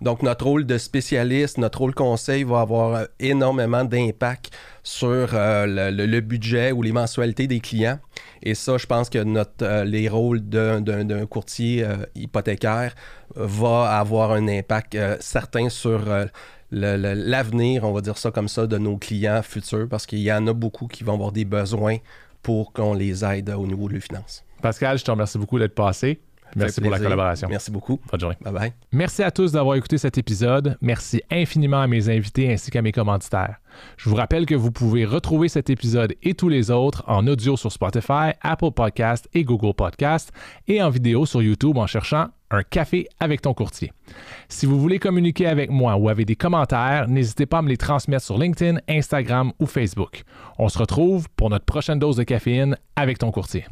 [0.00, 4.50] Donc, notre rôle de spécialiste, notre rôle conseil va avoir euh, énormément d'impact
[4.82, 7.98] sur euh, le, budget ou les mensualités des clients.
[8.42, 11.84] Et ça, je pense que notre, euh, les rôles d'un, courtier
[12.14, 12.94] hypothécaire
[13.34, 16.00] va avoir un impact certain sur
[16.70, 20.46] l'avenir, on va dire ça comme ça, de nos clients futurs, parce qu'il y en
[20.46, 21.96] a beaucoup qui vont avoir des besoins
[22.42, 24.44] pour qu'on les aide au niveau de leurs finances.
[24.62, 26.20] Pascal, je te remercie beaucoup d'être passé.
[26.56, 27.48] Merci pour la collaboration.
[27.48, 28.00] Merci beaucoup.
[28.10, 28.36] Bonne journée.
[28.40, 28.72] Bye bye.
[28.92, 30.76] Merci à tous d'avoir écouté cet épisode.
[30.80, 33.56] Merci infiniment à mes invités ainsi qu'à mes commanditaires.
[33.96, 37.56] Je vous rappelle que vous pouvez retrouver cet épisode et tous les autres en audio
[37.56, 40.32] sur Spotify, Apple Podcast et Google Podcast
[40.66, 43.92] et en vidéo sur YouTube en cherchant un café avec ton courtier.
[44.48, 47.76] Si vous voulez communiquer avec moi ou avez des commentaires, n'hésitez pas à me les
[47.76, 50.22] transmettre sur LinkedIn, Instagram ou Facebook.
[50.58, 53.66] On se retrouve pour notre prochaine dose de caféine avec ton courtier.